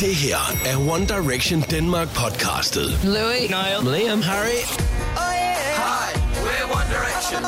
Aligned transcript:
Det 0.00 0.14
her 0.14 0.36
er 0.66 0.76
One 0.94 1.06
Direction 1.06 1.60
Denmark 1.70 2.08
podcastet. 2.14 2.88
Louis, 3.04 3.40
Niall, 3.50 3.80
Liam, 3.94 4.22
Harry, 4.22 4.60
Hi, 5.16 6.08
we're 6.46 6.66
One 6.78 6.88
Direction. 6.96 7.38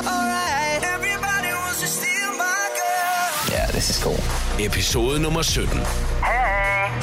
Everybody 0.95 1.51
wants 1.63 1.81
to 1.81 1.89
steal 1.99 2.29
my 2.45 2.65
girl. 2.81 3.53
yeah, 3.55 3.67
this 3.71 3.91
is 3.91 3.99
cool. 4.05 4.21
episode 4.67 5.19
nummer 5.23 5.43
17. 5.43 5.79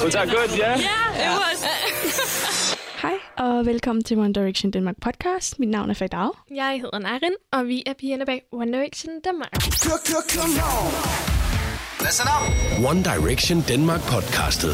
Was 0.04 0.14
that 0.14 0.28
good? 0.30 0.50
Yeah. 0.60 0.80
Hej, 3.02 3.14
og 3.38 3.66
velkommen 3.66 4.04
til 4.04 4.18
One 4.18 4.34
Direction 4.34 4.71
Danmark 4.71 4.96
podcast. 5.02 5.60
Mit 5.60 5.70
navn 5.70 5.90
er 5.90 5.94
Fagdag. 5.94 6.30
Jeg 6.55 6.80
hedder 6.82 7.00
Narin, 7.00 7.34
og 7.54 7.68
vi 7.68 7.84
er 7.86 7.94
pigerne 8.00 8.26
bag 8.26 8.42
One 8.52 8.71
Direction 8.74 9.12
Danmark. 9.26 9.54
Listen 12.08 12.28
up. 12.38 12.44
One 12.92 13.00
Direction 13.12 13.58
Denmark 13.72 14.02
podcastet. 14.14 14.74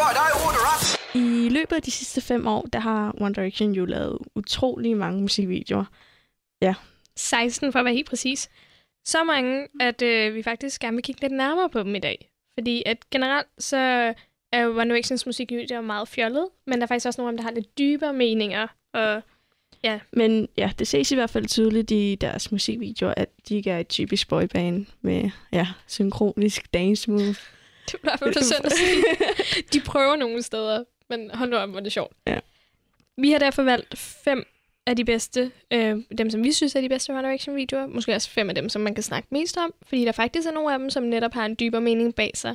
Right, 0.00 0.18
I 0.26 0.30
order 0.46 0.64
up. 0.72 0.82
I 1.14 1.48
løbet 1.48 1.76
af 1.76 1.82
de 1.82 1.90
sidste 1.90 2.20
fem 2.20 2.46
år, 2.46 2.62
der 2.72 2.78
har 2.78 3.14
One 3.20 3.34
Direction 3.34 3.72
jo 3.72 3.84
lavet 3.84 4.18
utrolig 4.36 4.96
mange 4.96 5.20
musikvideoer. 5.20 5.84
16 7.16 7.72
for 7.72 7.78
at 7.78 7.84
være 7.84 7.94
helt 7.94 8.08
præcis. 8.08 8.50
Så 9.06 9.24
mange, 9.24 9.68
at 9.80 10.02
øh, 10.02 10.34
vi 10.34 10.42
faktisk 10.42 10.80
gerne 10.80 10.94
vil 10.94 11.04
kigge 11.04 11.20
lidt 11.20 11.32
nærmere 11.32 11.68
på 11.70 11.82
dem 11.82 11.94
i 11.94 11.98
dag. 11.98 12.30
Fordi 12.58 12.82
at 12.86 13.10
generelt 13.10 13.48
så 13.58 13.76
er 14.52 14.68
One 14.68 14.84
Directions 14.84 15.26
musikvideoer 15.26 15.80
meget 15.80 16.08
fjollet, 16.08 16.48
men 16.66 16.78
der 16.78 16.82
er 16.82 16.86
faktisk 16.88 17.06
også 17.06 17.20
nogle 17.20 17.28
af 17.28 17.32
dem, 17.32 17.38
der 17.38 17.44
har 17.44 17.54
lidt 17.54 17.78
dybere 17.78 18.12
meninger. 18.12 18.66
Og 18.94 19.22
Men 20.12 20.48
ja, 20.56 20.70
det 20.78 20.88
ses 20.88 21.12
i 21.12 21.14
hvert 21.14 21.30
fald 21.30 21.46
tydeligt 21.46 21.90
i 21.90 22.14
deres 22.20 22.52
musikvideoer, 22.52 23.14
at 23.16 23.28
de 23.48 23.56
ikke 23.56 23.70
er 23.70 23.78
et 23.78 23.88
typisk 23.88 24.28
boyband 24.28 24.86
med 25.02 25.30
ja, 25.52 25.66
synkronisk 25.86 26.74
dance 26.74 27.10
move. 27.10 27.34
det 27.86 27.94
er 27.94 27.98
i 27.98 28.00
hvert 28.02 28.18
fald 28.18 28.44
synd 28.44 28.64
at 28.64 28.72
sige. 28.72 29.04
De 29.72 29.80
prøver 29.80 30.16
nogle 30.16 30.42
steder, 30.42 30.84
men 31.10 31.30
hold 31.34 31.50
nu 31.50 31.56
op, 31.56 31.68
hvor 31.68 31.78
er 31.78 31.82
det 31.82 31.92
sjovt. 31.92 32.12
Ja. 32.26 32.38
Vi 33.16 33.30
har 33.30 33.38
derfor 33.38 33.62
valgt 33.62 33.98
fem 33.98 34.44
af 34.86 34.96
de 34.96 35.04
bedste, 35.04 35.50
øh, 35.70 35.96
dem 36.18 36.30
som 36.30 36.44
vi 36.44 36.52
synes 36.52 36.74
er 36.74 36.80
de 36.80 36.88
bedste 36.88 37.10
One 37.10 37.22
Direction 37.22 37.56
videoer. 37.56 37.86
Måske 37.86 38.14
også 38.14 38.30
fem 38.30 38.48
af 38.48 38.54
dem, 38.54 38.68
som 38.68 38.82
man 38.82 38.94
kan 38.94 39.02
snakke 39.02 39.28
mest 39.30 39.56
om, 39.56 39.74
fordi 39.82 40.04
der 40.04 40.12
faktisk 40.12 40.48
er 40.48 40.52
nogle 40.52 40.72
af 40.72 40.78
dem, 40.78 40.90
som 40.90 41.02
netop 41.02 41.34
har 41.34 41.46
en 41.46 41.56
dybere 41.60 41.80
mening 41.80 42.14
bag 42.14 42.30
sig. 42.34 42.54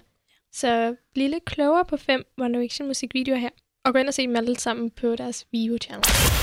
Så 0.51 0.95
bliv 1.13 1.29
lidt 1.29 1.45
klogere 1.45 1.85
på 1.85 1.97
fem 1.97 2.25
One 2.37 2.53
Direction 2.53 2.87
musikvideoer 2.87 3.37
her, 3.37 3.49
og 3.85 3.93
gå 3.93 3.99
ind 3.99 4.07
og 4.07 4.13
se 4.13 4.27
dem 4.27 4.35
alle 4.35 4.59
sammen 4.59 4.89
på 4.89 5.15
deres 5.15 5.47
Vivo-channel. 5.51 6.38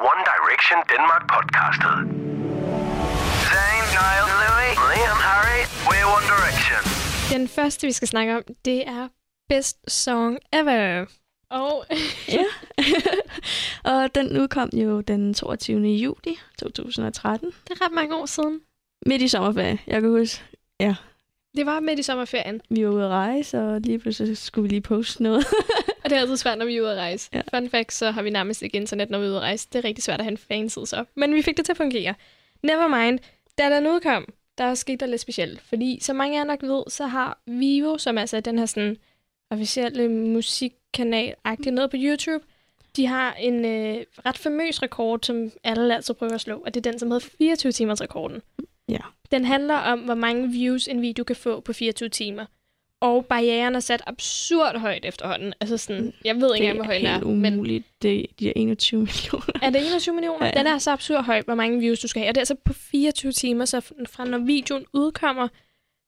One 0.00 0.20
Direction 0.32 0.78
Denmark 0.92 1.22
podcastet. 1.34 1.96
Zayn, 3.50 3.84
Niall, 3.96 4.26
Louis, 4.42 4.74
Liam, 4.90 5.18
Harry, 5.28 5.60
we're 5.88 6.06
One 6.16 6.26
Direction. 6.34 6.80
Den 7.38 7.48
første, 7.48 7.86
vi 7.86 7.92
skal 7.92 8.08
snakke 8.08 8.36
om, 8.36 8.42
det 8.64 8.88
er 8.88 9.08
Best 9.48 9.90
Song 9.90 10.38
Ever. 10.52 11.06
Og 11.50 11.84
Ja. 12.28 12.44
og 13.92 14.14
den 14.14 14.38
udkom 14.40 14.68
jo 14.72 15.00
den 15.00 15.34
22. 15.34 15.78
juli 15.80 16.38
2013. 16.58 17.48
det 17.68 17.80
er 17.80 17.84
ret 17.84 17.92
mange 17.92 18.16
år 18.16 18.26
siden. 18.26 18.60
Midt 19.06 19.22
i 19.22 19.28
sommerferie. 19.28 19.78
Jeg 19.86 20.00
kan 20.00 20.10
huske, 20.10 20.44
Det 21.56 21.66
var 21.66 21.80
midt 21.80 21.98
i 21.98 22.02
sommerferien, 22.02 22.60
vi 22.70 22.86
var 22.86 22.92
ude 22.92 23.04
at 23.04 23.10
rejse, 23.10 23.60
og 23.60 23.80
lige 23.80 23.98
pludselig 23.98 24.36
skulle 24.36 24.62
vi 24.62 24.68
lige 24.68 24.80
poste 24.80 25.22
noget. 25.22 25.46
og 26.04 26.10
det 26.10 26.12
er 26.12 26.20
altid 26.20 26.36
svært, 26.36 26.58
når 26.58 26.66
vi 26.66 26.76
er 26.76 26.82
ude 26.82 26.92
at 26.92 26.98
rejse. 26.98 27.30
Ja. 27.32 27.40
Fun 27.54 27.70
fact, 27.70 27.92
så 27.92 28.10
har 28.10 28.22
vi 28.22 28.30
nærmest 28.30 28.62
ikke 28.62 28.76
internet, 28.76 29.10
når 29.10 29.18
vi 29.18 29.24
er 29.24 29.28
ude 29.28 29.36
at 29.36 29.42
rejse. 29.42 29.68
Det 29.72 29.78
er 29.78 29.84
rigtig 29.84 30.04
svært 30.04 30.20
at 30.20 30.24
have 30.24 30.32
en 30.32 30.38
fanside 30.38 30.86
så. 30.86 31.04
Men 31.14 31.34
vi 31.34 31.42
fik 31.42 31.56
det 31.56 31.64
til 31.64 31.72
at 31.72 31.76
fungere. 31.76 32.14
Nevermind. 32.62 33.18
Da 33.58 33.76
den 33.76 33.86
udkom, 33.86 34.26
der 34.58 34.74
skete 34.74 34.96
der 34.96 35.06
lidt 35.06 35.20
specielt. 35.20 35.60
Fordi, 35.60 35.98
som 36.02 36.16
mange 36.16 36.36
af 36.36 36.40
jer 36.40 36.44
nok 36.44 36.62
ved, 36.62 36.82
så 36.88 37.06
har 37.06 37.38
Vivo, 37.46 37.98
som 37.98 38.18
altså 38.18 38.36
er 38.36 38.40
den 38.40 38.58
her 38.58 38.66
sådan 38.66 38.96
officielle 39.50 40.08
musikkanal 40.08 41.34
agtig 41.44 41.72
noget 41.72 41.90
på 41.90 41.96
YouTube, 42.00 42.44
de 42.96 43.06
har 43.06 43.34
en 43.34 43.64
øh, 43.64 44.04
ret 44.26 44.38
famøs 44.38 44.82
rekord, 44.82 45.20
som 45.22 45.50
alle 45.64 45.94
altid 45.94 46.14
prøver 46.14 46.34
at 46.34 46.40
slå, 46.40 46.58
og 46.66 46.74
det 46.74 46.86
er 46.86 46.90
den, 46.90 46.98
som 46.98 47.10
hedder 47.10 47.28
24 47.38 47.72
timers 47.72 48.00
rekorden. 48.00 48.42
Ja. 48.88 48.98
Den 49.34 49.44
handler 49.44 49.74
om, 49.74 49.98
hvor 49.98 50.14
mange 50.14 50.48
views 50.48 50.88
en 50.88 51.02
video 51.02 51.24
kan 51.24 51.36
få 51.36 51.60
på 51.60 51.72
24 51.72 52.08
timer. 52.08 52.46
Og 53.00 53.26
barrieren 53.26 53.74
er 53.74 53.80
sat 53.80 54.02
absurd 54.06 54.78
højt 54.78 55.04
efterhånden. 55.04 55.54
Altså 55.60 55.76
sådan, 55.76 56.12
jeg 56.24 56.36
ved 56.36 56.54
ikke 56.54 56.66
engang, 56.66 56.78
hvor 56.78 56.84
høj 56.84 56.96
den 56.96 57.06
er. 57.06 57.12
helt 57.12 57.26
Men 57.26 57.54
umuligt. 57.54 57.84
Det, 58.02 58.26
de 58.38 58.48
er 58.48 58.52
21 58.56 59.00
millioner. 59.00 59.58
er 59.62 59.70
det 59.70 59.86
21 59.86 60.14
millioner? 60.14 60.46
Ja, 60.46 60.52
ja. 60.54 60.58
Den 60.58 60.66
er 60.66 60.78
så 60.78 60.90
absurd 60.90 61.24
høj, 61.24 61.42
hvor 61.42 61.54
mange 61.54 61.78
views 61.78 62.00
du 62.00 62.08
skal 62.08 62.20
have. 62.22 62.30
Og 62.30 62.34
det 62.34 62.38
er 62.38 62.42
altså 62.42 62.54
på 62.64 62.72
24 62.72 63.32
timer, 63.32 63.64
så 63.64 63.80
fra 64.06 64.24
når 64.24 64.38
videoen 64.38 64.86
udkommer, 64.92 65.48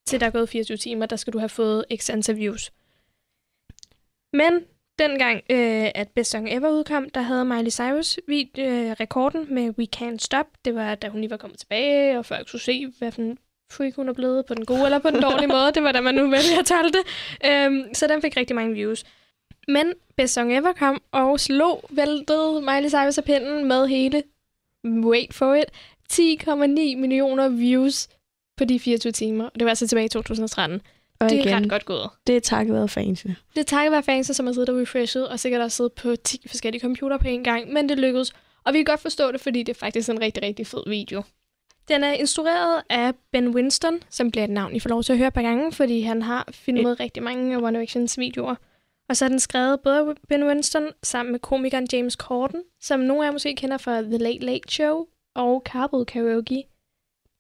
til 0.07 0.21
der 0.21 0.27
er 0.27 0.31
gået 0.31 0.49
24 0.49 0.77
timer, 0.77 1.07
der 1.07 1.17
skal 1.17 1.33
du 1.33 1.39
have 1.39 1.49
fået 1.49 1.85
x 1.97 2.11
antal 2.11 2.37
views. 2.37 2.73
Men 4.33 4.65
dengang, 4.99 5.37
øh, 5.51 5.91
at 5.95 6.09
Best 6.09 6.31
Song 6.31 6.53
Ever 6.53 6.69
udkom, 6.71 7.11
der 7.11 7.21
havde 7.21 7.45
Miley 7.45 7.71
Cyrus 7.71 8.19
vid- 8.29 8.59
øh, 8.59 8.91
rekorden 9.01 9.55
med 9.55 9.75
We 9.79 9.87
Can't 9.97 10.19
Stop. 10.19 10.47
Det 10.65 10.75
var, 10.75 10.95
da 10.95 11.09
hun 11.09 11.21
lige 11.21 11.31
var 11.31 11.37
kommet 11.37 11.59
tilbage, 11.59 12.19
og 12.19 12.27
folk 12.27 12.49
skulle 12.49 12.63
se, 12.63 12.93
hvad 12.99 13.13
for 13.13 13.23
en 13.23 13.39
freak 13.73 13.95
hun 13.97 14.09
er 14.09 14.13
blevet 14.13 14.47
på 14.47 14.55
den 14.55 14.65
gode 14.65 14.85
eller 14.85 14.99
på 14.99 15.11
den 15.11 15.23
dårlige 15.23 15.47
måde. 15.57 15.73
Det 15.75 15.83
var 15.83 15.93
da 15.93 16.01
man 16.01 16.15
nu 16.15 16.23
vælger 16.31 16.59
at 16.61 16.67
tale 16.67 16.89
det. 16.93 17.03
Øhm, 17.51 17.95
så 17.95 18.07
den 18.07 18.23
fik 18.23 18.37
rigtig 18.37 18.57
mange 18.57 18.75
views. 18.75 19.05
Men 19.69 19.93
Best 20.17 20.35
Song 20.35 20.57
Ever 20.57 20.73
kom 20.73 21.03
og 21.13 21.41
slog, 21.41 21.85
væltede 21.91 22.61
Miley 22.61 22.89
Cyrus 22.89 23.19
af 23.19 23.25
pinden 23.25 23.65
med 23.69 23.87
hele, 23.87 24.23
wait 24.87 25.35
for 25.35 25.55
it, 25.55 25.65
10,9 26.13 26.97
millioner 26.97 27.49
views 27.49 28.09
på 28.57 28.65
de 28.65 28.79
24 28.81 29.13
timer. 29.13 29.45
Og 29.45 29.53
det 29.55 29.65
var 29.65 29.69
altså 29.71 29.87
tilbage 29.89 30.05
i 30.05 30.09
2013. 30.09 30.83
Og 31.19 31.31
det 31.31 31.39
er 31.39 31.43
igen, 31.45 31.63
ret 31.63 31.71
godt 31.71 31.85
gået. 31.85 32.11
det 32.27 32.37
er 32.37 32.41
takket 32.41 32.75
være 32.75 32.89
fansene. 32.89 33.37
Det 33.55 33.61
er 33.61 33.65
takket 33.65 33.93
være 33.93 34.03
fans, 34.03 34.27
som 34.27 34.47
har 34.47 34.53
siddet 34.53 34.69
og 34.69 34.81
refreshet, 34.81 35.29
og 35.29 35.41
sikkert 35.41 35.63
også 35.63 35.77
siddet 35.77 35.93
på 35.93 36.17
10 36.17 36.49
forskellige 36.49 36.81
computer 36.81 37.19
på 37.19 37.29
en 37.29 37.45
gang, 37.45 37.73
men 37.73 37.89
det 37.89 37.99
lykkedes. 37.99 38.33
Og 38.65 38.73
vi 38.73 38.79
kan 38.79 38.85
godt 38.85 39.01
forstå 39.01 39.33
det, 39.33 39.41
fordi 39.41 39.63
det 39.63 39.77
er 39.77 39.79
faktisk 39.79 40.09
en 40.09 40.21
rigtig, 40.21 40.43
rigtig 40.43 40.67
fed 40.67 40.83
video. 40.87 41.23
Den 41.89 42.05
er 42.05 42.13
instrueret 42.13 42.83
af 42.91 43.15
Ben 43.33 43.49
Winston, 43.49 44.01
som 44.11 44.31
bliver 44.31 44.45
et 44.45 44.51
navn, 44.51 44.77
I 44.77 44.81
får 44.81 44.91
lov 44.91 45.03
til 45.03 45.13
at 45.13 45.19
høre 45.19 45.29
et 45.29 45.35
par 45.35 45.43
gange, 45.43 45.73
fordi 45.73 46.01
han 46.01 46.23
har 46.23 46.49
filmet 46.51 47.01
rigtig 47.01 47.23
mange 47.23 47.55
af 47.55 47.59
One 47.59 47.79
Directions 47.79 48.19
videoer. 48.19 48.55
Og 49.09 49.17
så 49.17 49.25
er 49.25 49.29
den 49.29 49.41
skrevet 49.41 49.81
både 49.81 50.15
Ben 50.29 50.45
Winston 50.45 50.89
sammen 51.03 51.33
med 51.33 51.41
komikeren 51.41 51.89
James 51.93 52.15
Corden, 52.15 52.63
som 52.81 53.01
nogle 53.01 53.23
af 53.23 53.27
jer 53.27 53.33
måske 53.33 53.55
kender 53.55 53.79
fra 53.79 54.03
The 54.03 54.19
Late 54.19 54.45
Late 54.45 54.69
Show 54.73 55.07
og 55.35 55.63
Carpool 55.67 56.05
Karaoke, 56.05 56.65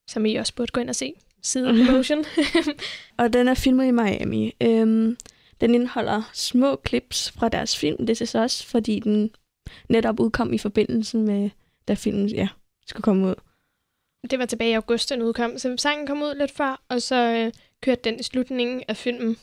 som 0.08 0.26
I 0.26 0.34
også 0.34 0.54
burde 0.54 0.72
gå 0.72 0.80
ind 0.80 0.88
og 0.88 0.96
se. 0.96 1.14
Side 1.46 1.84
promotion. 1.86 2.24
Og 3.18 3.32
den 3.32 3.48
er 3.48 3.54
filmet 3.54 3.86
i 3.86 3.90
Miami. 3.90 4.52
Øhm, 4.62 5.16
den 5.60 5.74
indeholder 5.74 6.30
små 6.32 6.80
clips 6.88 7.30
fra 7.30 7.48
deres 7.48 7.78
film, 7.78 8.06
This 8.06 8.20
Is 8.20 8.34
Us, 8.34 8.64
fordi 8.64 9.00
den 9.00 9.30
netop 9.88 10.20
udkom 10.20 10.52
i 10.52 10.58
forbindelse 10.58 11.18
med, 11.18 11.50
da 11.88 11.94
filmen 11.94 12.28
ja, 12.28 12.48
skulle 12.86 13.02
komme 13.02 13.26
ud. 13.26 13.34
Det 14.30 14.38
var 14.38 14.46
tilbage 14.46 14.70
i 14.70 14.74
august, 14.74 15.10
den 15.10 15.22
udkom, 15.22 15.58
så 15.58 15.74
sangen 15.78 16.06
kom 16.06 16.22
ud 16.22 16.34
lidt 16.34 16.50
før, 16.50 16.82
og 16.88 17.02
så 17.02 17.16
øh, 17.16 17.52
kørte 17.82 18.00
den 18.04 18.20
i 18.20 18.22
slutningen 18.22 18.82
af 18.88 18.96
filmen. 18.96 19.36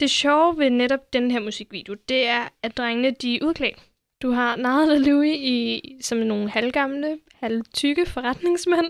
Det 0.00 0.10
sjove 0.10 0.58
ved 0.58 0.70
netop 0.70 1.12
den 1.12 1.30
her 1.30 1.40
musikvideo, 1.40 1.94
det 2.08 2.26
er, 2.26 2.48
at 2.62 2.76
drengene 2.76 3.10
de 3.10 3.36
er 3.36 3.44
udklædt. 3.44 3.78
Du 4.22 4.30
har 4.30 4.56
Nile 4.56 4.92
og 4.92 5.00
Louis 5.00 5.38
i, 5.40 5.82
som 6.00 6.18
nogle 6.18 6.50
halvgamle, 6.50 7.18
halvtykke 7.34 8.06
forretningsmænd. 8.06 8.86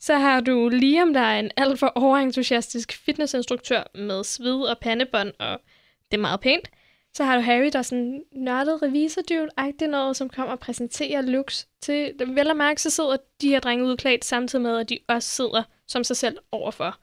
Så 0.00 0.14
har 0.14 0.40
du 0.40 0.68
Liam, 0.68 1.14
der 1.14 1.20
er 1.20 1.38
en 1.38 1.50
alt 1.56 1.78
for 1.78 1.92
overentusiastisk 1.94 2.92
fitnessinstruktør 3.04 3.82
med 3.94 4.24
sved 4.24 4.62
og 4.62 4.78
pandebånd, 4.78 5.32
og 5.38 5.60
det 6.10 6.16
er 6.16 6.20
meget 6.20 6.40
pænt. 6.40 6.70
Så 7.14 7.24
har 7.24 7.36
du 7.36 7.42
Harry, 7.42 7.70
der 7.72 7.78
er 7.78 7.82
sådan 7.82 8.22
nørdet 8.32 8.82
revisordyvel-agtigt 8.82 9.90
noget, 9.90 10.16
som 10.16 10.28
kommer 10.28 10.52
og 10.52 10.58
præsenterer 10.58 11.20
looks 11.20 11.68
til. 11.82 12.12
Vel 12.26 12.50
og 12.50 12.56
mærke, 12.56 12.82
så 12.82 12.90
sidder 12.90 13.16
de 13.40 13.48
her 13.48 13.60
drenge 13.60 13.84
udklædt 13.84 14.24
samtidig 14.24 14.62
med, 14.62 14.78
at 14.78 14.88
de 14.88 14.98
også 15.08 15.28
sidder 15.28 15.62
som 15.86 16.04
sig 16.04 16.16
selv 16.16 16.38
overfor. 16.52 16.98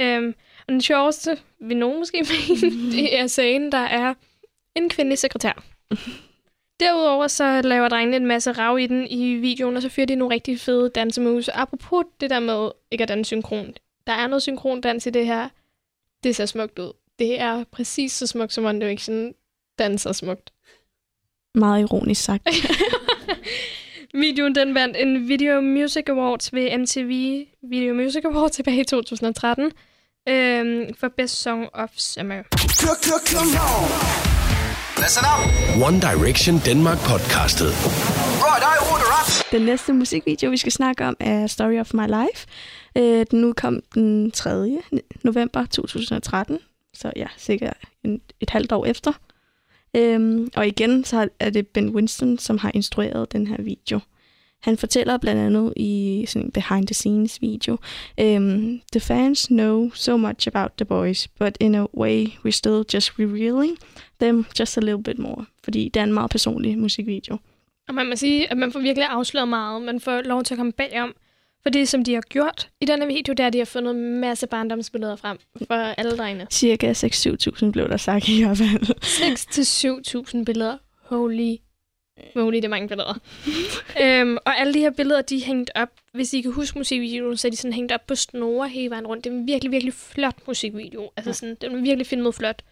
Øhm, 0.00 0.34
og 0.66 0.72
den 0.72 0.80
sjoveste, 0.80 1.38
vil 1.60 1.76
nogen 1.76 1.98
måske 1.98 2.26
mene, 2.50 2.92
det 2.92 3.18
er 3.18 3.26
sagen, 3.26 3.72
der 3.72 3.78
er 3.78 4.14
en 4.74 4.88
kvindelig 4.88 5.18
sekretær. 5.18 5.64
Derudover 6.80 7.26
så 7.26 7.62
laver 7.62 7.88
drengene 7.88 8.16
en 8.16 8.26
masse 8.26 8.52
rav 8.52 8.78
i 8.78 8.86
den 8.86 9.06
i 9.06 9.34
videoen, 9.34 9.76
og 9.76 9.82
så 9.82 9.88
fyrer 9.88 10.06
de 10.06 10.14
nogle 10.14 10.34
rigtig 10.34 10.60
fede 10.60 10.90
dansemoves. 10.94 11.48
Apropos 11.48 12.04
det 12.20 12.30
der 12.30 12.40
med 12.40 12.70
ikke 12.90 13.02
at 13.02 13.08
danse 13.08 13.28
synkron. 13.28 13.74
Der 14.06 14.12
er 14.12 14.26
noget 14.26 14.42
synkrondans 14.42 15.06
i 15.06 15.10
det 15.10 15.26
her. 15.26 15.48
Det 16.24 16.36
ser 16.36 16.46
smukt 16.46 16.78
ud. 16.78 16.92
Det 17.18 17.40
er 17.40 17.64
præcis 17.72 18.12
så 18.12 18.26
smukt, 18.26 18.52
som 18.52 18.64
One 18.64 18.80
Direction 18.80 19.34
danser 19.78 20.12
smukt. 20.12 20.52
Meget 21.54 21.80
ironisk 21.80 22.22
sagt. 22.24 22.48
Videoen 24.14 24.54
den 24.54 24.74
vandt 24.74 24.96
en 24.96 25.28
Video 25.28 25.60
Music 25.60 26.08
Awards 26.08 26.54
ved 26.54 26.78
MTV 26.78 27.44
Video 27.62 27.94
Music 27.94 28.24
Awards 28.24 28.52
tilbage 28.52 28.80
i 28.80 28.84
2013 28.84 29.72
øhm, 30.28 30.94
for 30.94 31.08
Best 31.08 31.42
Song 31.42 31.68
of 31.74 31.90
Summer. 31.96 32.42
Come 32.52 33.50
on. 33.50 34.27
Listen 35.04 35.24
up. 35.34 35.40
One 35.88 36.00
Direction 36.00 36.54
Denmark 36.66 36.98
podcastet. 36.98 37.70
Right, 38.46 38.62
I 38.72 38.74
order 38.92 39.10
up. 39.20 39.52
Den 39.52 39.62
næste 39.62 39.92
musikvideo, 39.92 40.50
vi 40.50 40.56
skal 40.56 40.72
snakke 40.72 41.06
om, 41.06 41.16
er 41.20 41.46
Story 41.46 41.80
of 41.80 41.94
My 41.94 42.06
Life. 42.06 42.46
Øh, 42.96 43.26
den 43.30 43.44
udkom 43.44 43.80
den 43.94 44.30
3. 44.30 44.78
november 45.24 45.66
2013, 45.66 46.58
så 46.94 47.12
ja, 47.16 47.26
sikkert 47.36 47.76
en, 48.04 48.20
et 48.40 48.50
halvt 48.50 48.72
år 48.72 48.86
efter. 48.86 49.12
Øhm, 49.96 50.48
og 50.56 50.66
igen, 50.66 51.04
så 51.04 51.28
er 51.40 51.50
det 51.50 51.66
Ben 51.66 51.88
Winston, 51.88 52.38
som 52.38 52.58
har 52.58 52.70
instrueret 52.74 53.32
den 53.32 53.46
her 53.46 53.62
video. 53.62 54.00
Han 54.62 54.76
fortæller 54.76 55.16
blandt 55.16 55.40
andet 55.40 55.72
i 55.76 56.24
sådan 56.28 56.46
en 56.46 56.52
behind-the-scenes 56.52 57.42
video, 57.42 57.76
um, 58.20 58.80
The 58.92 59.00
fans 59.00 59.46
know 59.46 59.90
so 59.94 60.16
much 60.16 60.48
about 60.48 60.70
the 60.76 60.84
boys, 60.84 61.28
but 61.28 61.56
in 61.60 61.74
a 61.74 61.86
way 61.98 62.26
we're 62.44 62.50
still 62.50 62.84
just 62.94 63.18
revealing 63.18 63.78
them 64.20 64.46
just 64.58 64.78
a 64.78 64.80
little 64.80 65.02
bit 65.02 65.18
more. 65.18 65.44
Fordi 65.64 65.88
det 65.94 66.00
er 66.00 66.04
en 66.04 66.12
meget 66.12 66.30
personlig 66.30 66.78
musikvideo. 66.78 67.38
Og 67.88 67.94
man 67.94 68.06
må 68.06 68.16
sige, 68.16 68.50
at 68.50 68.56
man 68.56 68.72
får 68.72 68.80
virkelig 68.80 69.08
afsløret 69.08 69.48
meget. 69.48 69.82
Man 69.82 70.00
får 70.00 70.22
lov 70.22 70.44
til 70.44 70.54
at 70.54 70.58
komme 70.58 70.72
bagom. 70.72 71.14
For 71.62 71.70
det, 71.70 71.88
som 71.88 72.04
de 72.04 72.14
har 72.14 72.20
gjort 72.20 72.68
i 72.80 72.84
denne 72.84 73.06
video, 73.06 73.32
det 73.32 73.40
er, 73.40 73.46
at 73.46 73.52
de 73.52 73.58
har 73.58 73.64
fundet 73.64 73.94
en 73.94 74.20
masse 74.20 74.46
barndomsbilleder 74.46 75.16
frem 75.16 75.38
for 75.68 75.74
alle 75.74 76.16
drengene. 76.16 76.46
Cirka 76.50 76.92
6-7.000 76.92 77.70
blev 77.70 77.88
der 77.88 77.96
sagt 77.96 78.28
i 78.28 78.42
hvert 78.42 78.58
fald. 78.58 80.34
6-7.000 80.38 80.44
billeder. 80.44 80.76
Holy 81.02 81.56
moly, 82.34 82.56
det 82.56 82.64
er 82.64 82.68
mange 82.68 82.88
billeder. 82.88 83.18
øhm, 84.02 84.36
og 84.44 84.58
alle 84.58 84.74
de 84.74 84.78
her 84.78 84.90
billeder, 84.90 85.22
de 85.22 85.36
er 85.36 85.44
hængt 85.44 85.70
op. 85.74 85.88
Hvis 86.12 86.32
I 86.32 86.40
kan 86.40 86.52
huske 86.52 86.78
musikvideoen, 86.78 87.36
så 87.36 87.48
er 87.48 87.50
de 87.50 87.56
sådan 87.56 87.72
hængt 87.72 87.92
op 87.92 88.06
på 88.06 88.14
snore 88.14 88.68
hele 88.68 88.90
vejen 88.90 89.06
rundt. 89.06 89.24
Det 89.24 89.32
er 89.32 89.34
en 89.34 89.46
virkelig, 89.46 89.72
virkelig 89.72 89.94
flot 89.94 90.36
musikvideo. 90.46 91.10
Altså 91.16 91.32
sådan, 91.32 91.56
den 91.60 91.76
er 91.76 91.80
virkelig 91.80 92.06
filmet 92.06 92.34
flot. 92.34 92.62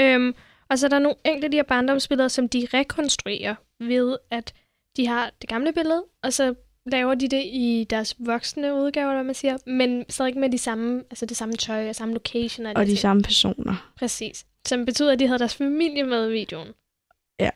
Øhm, 0.00 0.34
og 0.72 0.78
så 0.78 0.86
er 0.86 0.90
der 0.90 0.98
nogle 0.98 1.16
enkelte 1.24 1.46
af 1.46 1.50
de 1.50 1.56
her 1.56 1.62
barndomsbilleder, 1.62 2.28
som 2.28 2.48
de 2.48 2.66
rekonstruerer 2.74 3.54
ved, 3.80 4.16
at 4.30 4.54
de 4.96 5.06
har 5.06 5.30
det 5.40 5.48
gamle 5.48 5.72
billede, 5.72 6.04
og 6.22 6.32
så 6.32 6.54
laver 6.86 7.14
de 7.14 7.28
det 7.28 7.42
i 7.44 7.86
deres 7.90 8.16
voksne 8.18 8.74
udgave, 8.74 9.04
eller 9.04 9.14
hvad 9.14 9.24
man 9.24 9.34
siger, 9.34 9.56
men 9.66 10.04
stadig 10.08 10.38
med 10.38 10.50
de 10.50 10.58
samme, 10.58 11.04
altså 11.10 11.26
det 11.26 11.36
samme 11.36 11.54
tøj 11.54 11.88
og 11.88 11.94
samme 11.94 12.14
location. 12.14 12.66
Og 12.66 12.76
de 12.76 12.86
ting. 12.86 12.98
samme 12.98 13.22
personer. 13.22 13.92
Præcis. 13.98 14.44
Som 14.66 14.84
betyder, 14.84 15.12
at 15.12 15.18
de 15.18 15.26
havde 15.26 15.38
deres 15.38 15.54
familie 15.54 16.04
med 16.04 16.28
i 16.28 16.32
videoen. 16.32 16.68
Ja. 17.40 17.50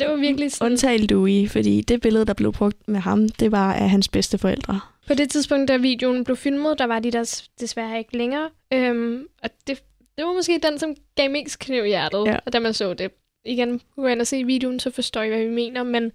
Det 0.00 0.08
var 0.08 0.16
virkelig 0.16 0.52
sådan... 0.52 0.72
Undtag 0.72 1.00
Louis, 1.00 1.52
fordi 1.52 1.80
det 1.80 2.00
billede, 2.00 2.24
der 2.24 2.34
blev 2.34 2.52
brugt 2.52 2.88
med 2.88 3.00
ham, 3.00 3.28
det 3.28 3.52
var 3.52 3.74
af 3.74 3.90
hans 3.90 4.08
bedste 4.08 4.38
forældre. 4.38 4.80
På 5.06 5.14
det 5.14 5.30
tidspunkt, 5.30 5.68
da 5.68 5.76
videoen 5.76 6.24
blev 6.24 6.36
filmet, 6.36 6.78
der 6.78 6.86
var 6.86 6.98
de 6.98 7.10
der 7.10 7.40
desværre 7.60 7.98
ikke 7.98 8.16
længere. 8.16 8.50
Øhm, 8.72 9.26
og 9.42 9.50
det, 9.66 9.82
det 10.18 10.24
var 10.26 10.32
måske 10.32 10.60
den, 10.62 10.78
som 10.78 10.94
gav 11.14 11.30
mest 11.30 11.58
kniv 11.58 11.84
i 11.84 11.88
hjertet, 11.88 12.24
Ja. 12.26 12.30
ja. 12.32 12.38
da 12.52 12.58
man 12.58 12.74
så 12.74 12.94
det. 12.94 13.10
Igen, 13.44 13.80
ind 13.98 14.20
og 14.20 14.26
se 14.26 14.44
videoen, 14.44 14.80
så 14.80 14.90
forstår 14.90 15.22
I, 15.22 15.28
hvad 15.28 15.38
vi 15.44 15.50
mener, 15.50 15.82
men 15.82 16.12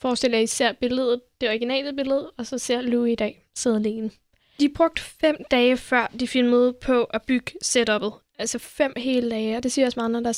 forestil 0.00 0.30
jer, 0.30 0.38
at 0.38 0.44
I 0.44 0.46
ser 0.46 0.72
billedet, 0.72 1.20
det 1.40 1.48
originale 1.48 1.92
billede, 1.92 2.30
og 2.36 2.46
så 2.46 2.58
ser 2.58 2.80
Louis 2.80 3.12
i 3.12 3.14
dag 3.14 3.44
sidde 3.54 3.76
alene. 3.76 4.10
De 4.60 4.68
brugte 4.68 5.02
fem 5.02 5.36
dage 5.50 5.76
før 5.76 6.12
de 6.20 6.28
filmede 6.28 6.72
på 6.72 7.04
at 7.04 7.22
bygge 7.22 7.52
setup'et. 7.64 8.34
Altså 8.38 8.58
fem 8.58 8.92
hele 8.96 9.30
dage, 9.30 9.56
og 9.56 9.62
det 9.62 9.72
siger 9.72 9.86
også 9.86 9.98
meget, 10.00 10.10
når 10.10 10.20
der 10.20 10.28
er 10.28 10.32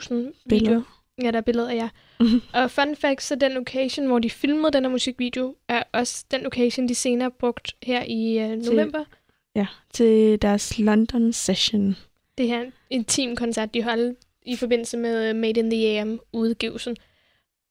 6-7.000 0.00 0.08
Billeder. 0.08 0.32
videoer. 0.48 0.82
Ja, 1.22 1.30
der 1.30 1.36
er 1.38 1.40
billeder 1.42 1.70
af 1.70 1.74
jer. 1.76 1.88
og 2.62 2.70
fun 2.70 2.96
fact, 2.96 3.22
så 3.22 3.34
den 3.34 3.52
location, 3.52 4.06
hvor 4.06 4.18
de 4.18 4.30
filmede 4.30 4.72
den 4.72 4.84
her 4.84 4.90
musikvideo, 4.90 5.56
er 5.68 5.82
også 5.92 6.24
den 6.30 6.40
location, 6.40 6.88
de 6.88 6.94
senere 6.94 7.30
brugt 7.30 7.76
her 7.82 8.02
i 8.06 8.38
øh, 8.38 8.58
november. 8.62 9.04
Ja, 9.56 9.66
til 9.92 10.42
deres 10.42 10.78
London 10.78 11.32
session. 11.32 11.96
Det 12.38 12.48
her 12.48 12.64
intim 12.90 13.36
koncert, 13.36 13.74
de 13.74 13.82
holdt 13.82 14.18
i 14.46 14.56
forbindelse 14.56 14.96
med 14.96 15.28
øh, 15.28 15.36
Made 15.36 15.60
in 15.60 15.70
the 15.70 16.00
AM 16.00 16.20
udgivelsen. 16.32 16.96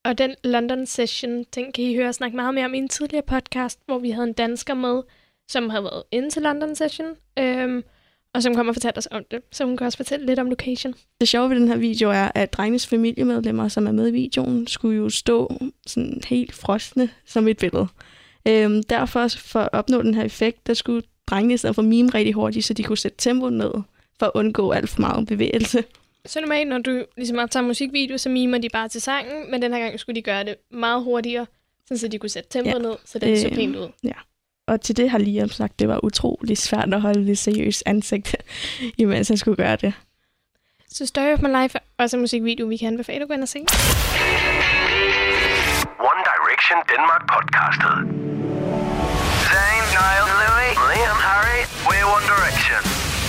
Og 0.05 0.17
den 0.17 0.35
London 0.43 0.85
session, 0.85 1.43
den 1.55 1.71
kan 1.71 1.83
I 1.83 1.95
høre 1.95 2.13
snakke 2.13 2.35
meget 2.35 2.53
mere 2.53 2.65
om 2.65 2.73
i 2.73 2.77
en 2.77 2.89
tidligere 2.89 3.23
podcast, 3.27 3.79
hvor 3.85 3.99
vi 3.99 4.09
havde 4.09 4.27
en 4.27 4.33
dansker 4.33 4.73
med, 4.73 5.01
som 5.49 5.69
havde 5.69 5.83
været 5.83 6.03
inde 6.11 6.29
til 6.29 6.41
London 6.41 6.75
session, 6.75 7.07
øhm, 7.39 7.83
og 8.33 8.43
som 8.43 8.55
kommer 8.55 8.71
og 8.71 8.75
fortælle 8.75 8.97
os 8.97 9.07
om 9.11 9.23
det. 9.31 9.41
Så 9.51 9.65
hun 9.65 9.77
kan 9.77 9.85
også 9.85 9.97
fortælle 9.97 10.25
lidt 10.25 10.39
om 10.39 10.49
location. 10.49 10.93
Det 11.21 11.27
sjove 11.27 11.49
ved 11.49 11.59
den 11.59 11.67
her 11.67 11.77
video 11.77 12.09
er, 12.09 12.31
at 12.35 12.53
drengenes 12.53 12.87
familiemedlemmer, 12.87 13.67
som 13.67 13.87
er 13.87 13.91
med 13.91 14.07
i 14.07 14.11
videoen, 14.11 14.67
skulle 14.67 14.97
jo 14.97 15.09
stå 15.09 15.53
sådan 15.87 16.21
helt 16.27 16.53
frosne 16.53 17.09
som 17.25 17.47
et 17.47 17.57
billede. 17.57 17.87
Øhm, 18.47 18.83
derfor, 18.83 19.27
for 19.27 19.59
at 19.59 19.69
opnå 19.73 20.01
den 20.01 20.13
her 20.13 20.23
effekt, 20.23 20.67
der 20.67 20.73
skulle 20.73 21.03
drengene 21.27 21.53
i 21.53 21.57
stedet 21.57 21.75
for 21.75 21.81
mime 21.81 22.09
rigtig 22.09 22.33
hurtigt, 22.33 22.65
så 22.65 22.73
de 22.73 22.83
kunne 22.83 22.97
sætte 22.97 23.17
tempoet 23.17 23.53
ned, 23.53 23.71
for 24.21 24.25
at 24.25 24.31
undgå 24.35 24.71
alt 24.71 24.89
for 24.89 25.01
meget 25.01 25.27
bevægelse. 25.27 25.83
Så 26.25 26.41
normalt, 26.41 26.69
når 26.69 26.77
du 26.77 27.03
ligesom 27.17 27.37
optager 27.39 27.63
musikvideo, 27.63 28.17
så 28.17 28.29
mimer 28.29 28.57
de 28.57 28.69
bare 28.69 28.87
til 28.89 29.01
sangen, 29.01 29.51
men 29.51 29.61
den 29.61 29.73
her 29.73 29.79
gang 29.79 29.99
skulle 29.99 30.15
de 30.15 30.21
gøre 30.21 30.43
det 30.43 30.55
meget 30.71 31.03
hurtigere, 31.03 31.45
sådan 31.87 31.97
så 31.97 32.07
de 32.07 32.17
kunne 32.17 32.29
sætte 32.29 32.49
tempoet 32.49 32.73
Ja. 32.73 32.79
ned, 32.79 32.95
så 33.05 33.19
den 33.19 33.37
så 33.39 33.47
Øhm, 33.47 33.55
pænt 33.55 33.75
ud. 33.75 33.89
Og 34.67 34.81
til 34.81 34.97
det 34.97 35.09
har 35.09 35.17
Liam 35.17 35.49
sagt, 35.49 35.79
det 35.79 35.87
var 35.87 36.05
utrolig 36.05 36.57
svært 36.57 36.93
at 36.93 37.01
holde 37.01 37.27
det 37.27 37.37
seriøst 37.37 37.83
ansigt, 37.85 38.35
imens 38.97 39.27
han 39.27 39.37
skulle 39.37 39.57
gøre 39.57 39.75
det. 39.75 39.93
Så 40.89 41.05
Story 41.05 41.33
of 41.33 41.41
My 41.41 41.61
Life 41.61 41.77
er 41.77 42.03
også 42.03 42.17
en 42.17 42.21
musikvideo, 42.21 42.65
vi 42.67 42.77
kan 42.77 42.87
anbefale 42.87 43.21
at 43.21 43.27
gå 43.27 43.33
ind 43.33 43.41
og 43.41 43.47
se. 43.47 43.59
One 45.99 46.21
Direction 46.29 46.77
Denmark 46.91 47.23
podcastet. 47.33 48.30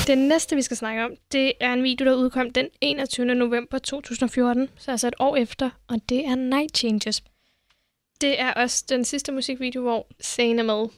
Det 0.06 0.18
næste, 0.18 0.56
vi 0.56 0.62
skal 0.62 0.76
snakke 0.76 1.04
om, 1.04 1.10
det 1.32 1.52
er 1.60 1.72
en 1.72 1.82
video, 1.82 2.06
der 2.06 2.14
udkom 2.14 2.50
den 2.50 2.68
21. 2.80 3.26
november 3.34 3.78
2014, 3.78 4.68
så 4.78 4.90
altså 4.90 5.08
et 5.08 5.14
år 5.18 5.36
efter, 5.36 5.70
og 5.88 6.00
det 6.08 6.26
er 6.26 6.34
Night 6.34 6.76
Changes. 6.78 7.22
Det 8.20 8.40
er 8.40 8.52
også 8.52 8.84
den 8.88 9.04
sidste 9.04 9.32
musikvideo, 9.32 9.82
hvor 9.82 10.06
Zayn 10.22 10.58
er 10.58 10.62
med. 10.62 10.88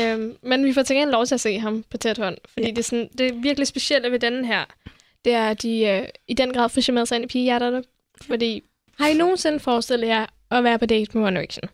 Øhm, 0.00 0.36
men 0.42 0.64
vi 0.64 0.72
får 0.72 0.82
til 0.82 0.96
gengæld 0.96 1.10
lov 1.10 1.26
til 1.26 1.34
at 1.34 1.40
se 1.40 1.58
ham 1.58 1.84
på 1.90 1.96
tæt 1.96 2.18
hånd, 2.18 2.36
fordi 2.48 2.66
Ja. 2.66 2.70
det, 2.70 2.78
er 2.78 2.82
sådan, 2.82 3.08
det 3.18 3.26
er 3.26 3.32
virkelig 3.32 3.66
specielle 3.66 4.10
ved 4.12 4.18
den 4.18 4.44
her. 4.44 4.64
Det 5.24 5.32
er, 5.32 5.50
at 5.50 5.62
de 5.62 5.80
øh, 5.86 6.08
i 6.28 6.34
den 6.34 6.52
grad 6.52 6.68
får 6.68 6.80
charmeret 6.80 7.08
sig 7.08 7.16
ind 7.16 7.24
i 7.24 7.28
pigehjerterne. 7.28 7.84
Fordi, 8.22 8.62
har 8.98 9.08
I 9.08 9.14
nogensinde 9.14 9.60
forestillet 9.60 10.06
jer 10.08 10.26
at 10.50 10.64
være 10.64 10.78
på 10.78 10.86
date 10.86 11.18
med 11.18 11.26
One 11.26 11.36
Direction? 11.36 11.70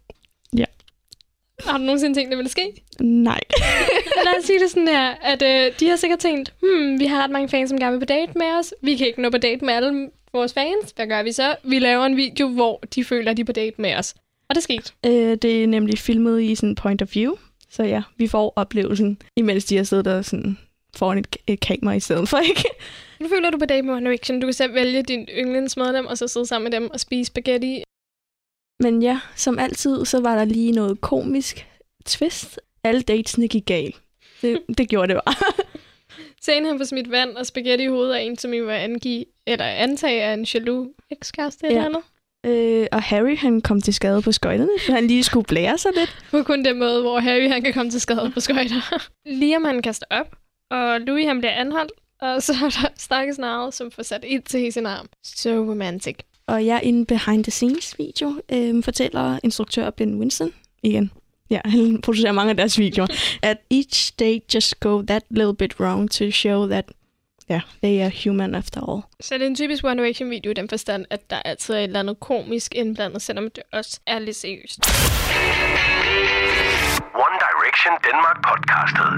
Har 1.66 1.78
du 1.78 1.84
nogensinde 1.84 2.18
tænkt, 2.18 2.30
det 2.30 2.38
ville 2.38 2.50
ske? 2.50 2.82
Nej. 3.00 3.40
Lad 4.24 4.38
os 4.38 4.44
sige 4.44 4.60
det 4.60 4.70
sådan 4.70 4.88
her, 4.88 5.14
at 5.22 5.42
øh, 5.42 5.72
de 5.80 5.88
har 5.88 5.96
sikkert 5.96 6.18
tænkt, 6.18 6.54
hmm, 6.62 7.00
vi 7.00 7.06
har 7.06 7.22
ret 7.22 7.30
mange 7.30 7.48
fans, 7.48 7.70
som 7.70 7.78
gerne 7.78 7.92
vil 7.92 8.00
på 8.00 8.04
date 8.04 8.32
med 8.34 8.46
os. 8.58 8.74
Vi 8.82 8.96
kan 8.96 9.06
ikke 9.06 9.22
nå 9.22 9.30
på 9.30 9.38
date 9.38 9.64
med 9.64 9.74
alle 9.74 10.10
vores 10.32 10.52
fans. 10.52 10.92
Hvad 10.96 11.06
gør 11.06 11.22
vi 11.22 11.32
så? 11.32 11.56
Vi 11.64 11.78
laver 11.78 12.04
en 12.04 12.16
video, 12.16 12.48
hvor 12.48 12.82
de 12.94 13.04
føler, 13.04 13.30
at 13.30 13.36
de 13.36 13.40
er 13.42 13.46
på 13.46 13.52
date 13.52 13.82
med 13.82 13.96
os. 13.96 14.14
Og 14.48 14.54
det 14.54 14.62
skete. 14.62 14.92
Øh, 15.06 15.36
det 15.42 15.62
er 15.62 15.66
nemlig 15.66 15.98
filmet 15.98 16.42
i 16.42 16.54
sådan 16.54 16.74
point 16.74 17.02
of 17.02 17.14
view. 17.14 17.34
Så 17.70 17.82
ja, 17.82 18.02
vi 18.16 18.26
får 18.26 18.52
oplevelsen, 18.56 19.18
imens 19.36 19.64
de 19.64 19.76
har 19.76 19.84
siddet 19.84 20.04
der 20.04 20.22
sådan 20.22 20.58
foran 20.96 21.18
et, 21.18 21.36
et 21.46 21.60
kamera 21.60 21.92
i 21.94 22.00
stedet 22.00 22.28
for, 22.28 22.38
ikke? 22.38 22.64
Nu 23.20 23.28
føler 23.28 23.50
du 23.50 23.58
på 23.58 23.64
date 23.64 23.82
med 23.82 23.94
One 23.94 24.06
Direction. 24.06 24.40
Du 24.40 24.46
kan 24.46 24.54
selv 24.54 24.74
vælge 24.74 25.02
din 25.02 25.28
yndlingsmedlem, 25.38 26.06
og 26.06 26.18
så 26.18 26.28
sidde 26.28 26.46
sammen 26.46 26.70
med 26.70 26.80
dem 26.80 26.90
og 26.90 27.00
spise 27.00 27.26
spaghetti. 27.26 27.82
Men 28.80 29.02
ja, 29.02 29.20
som 29.36 29.58
altid, 29.58 30.04
så 30.04 30.20
var 30.20 30.36
der 30.36 30.44
lige 30.44 30.72
noget 30.72 31.00
komisk 31.00 31.66
twist. 32.06 32.60
Alle 32.84 33.02
datesene 33.02 33.48
gik 33.48 33.66
galt. 33.66 33.96
Det, 34.42 34.62
det 34.78 34.88
gjorde 34.88 35.14
det 35.14 35.20
bare. 35.26 35.64
Sen 36.42 36.64
han 36.66 36.78
får 36.78 36.84
smidt 36.84 37.10
vand 37.10 37.36
og 37.36 37.46
spaghetti 37.46 37.84
i 37.84 37.88
hovedet 37.88 38.14
af 38.14 38.20
en, 38.22 38.36
som 38.38 38.52
I 38.52 38.60
var 38.60 38.72
angive, 38.72 39.24
eller 39.46 39.64
antage 39.64 40.20
er 40.20 40.34
en 40.34 40.46
jaloux 40.54 40.88
ekskæreste 41.10 41.66
eller 41.66 41.80
Ja. 41.80 41.86
andet. 41.86 42.02
Øh, 42.46 42.86
og 42.92 43.02
Harry, 43.02 43.36
han 43.36 43.60
kom 43.60 43.80
til 43.80 43.94
skade 43.94 44.22
på 44.22 44.32
skøjterne, 44.32 44.70
for 44.86 44.92
han 44.92 45.06
lige 45.06 45.24
skulle 45.24 45.46
blære 45.46 45.78
sig 45.78 45.90
lidt. 45.96 46.16
På 46.30 46.42
kun 46.42 46.64
den 46.64 46.78
måde, 46.78 47.00
hvor 47.02 47.18
Harry 47.20 47.48
han 47.48 47.62
kan 47.62 47.72
komme 47.72 47.90
til 47.90 48.00
skade 48.00 48.30
på 48.34 48.40
skøjter. 48.40 48.98
Liam 49.40 49.64
han 49.64 49.82
kaster 49.82 50.06
op, 50.10 50.36
og 50.70 51.00
Louis 51.00 51.26
han 51.26 51.38
bliver 51.38 51.52
anholdt, 51.52 51.92
og 52.20 52.42
så 52.42 52.52
er 52.52 52.68
der 52.68 52.88
stakkels 52.98 53.38
narret, 53.38 53.74
som 53.74 53.90
får 53.90 54.02
sat 54.02 54.24
ild 54.28 54.42
til 54.42 54.72
sin 54.72 54.86
arm. 54.86 55.06
So 55.24 55.50
romantic. 55.50 56.16
Og 56.46 56.66
jeg 56.66 56.80
i 56.84 56.88
en 56.88 57.06
behind-the-scenes-video 57.06 58.40
øh, 58.52 58.84
fortæller 58.84 59.38
instruktør 59.42 59.90
Ben 59.90 60.18
Winston 60.18 60.52
igen. 60.82 61.10
Ja, 61.50 61.60
han 61.70 62.00
producerer 62.00 62.32
mange 62.32 62.50
af 62.50 62.56
deres 62.56 62.78
videoer. 62.78 63.06
At 63.42 63.56
each 63.70 64.12
day 64.18 64.38
just 64.54 64.80
go 64.80 65.02
that 65.02 65.22
little 65.30 65.54
bit 65.54 65.80
wrong 65.80 66.10
to 66.10 66.30
show 66.30 66.66
that 66.68 66.84
yeah, 67.50 67.60
they 67.82 68.00
are 68.00 68.12
human 68.24 68.54
after 68.54 68.80
all. 68.90 69.02
Så 69.20 69.34
det 69.34 69.42
er 69.42 69.46
en 69.46 69.54
typisk 69.54 69.84
One 69.84 70.02
Direction 70.02 70.30
video 70.30 70.50
i 70.50 70.54
den 70.54 70.68
forstand, 70.68 71.06
at 71.10 71.30
der 71.30 71.36
altid 71.36 71.74
er 71.74 71.78
et 71.78 71.84
eller 71.84 72.00
andet 72.00 72.20
komisk 72.20 72.74
indblandet, 72.74 73.22
selvom 73.22 73.50
det 73.50 73.62
også 73.72 74.00
er 74.06 74.18
lidt 74.18 74.36
seriøst. 74.36 74.78
One 77.26 77.36
Direction 77.46 77.92
Denmark 78.06 78.38
podcastet. 78.48 79.10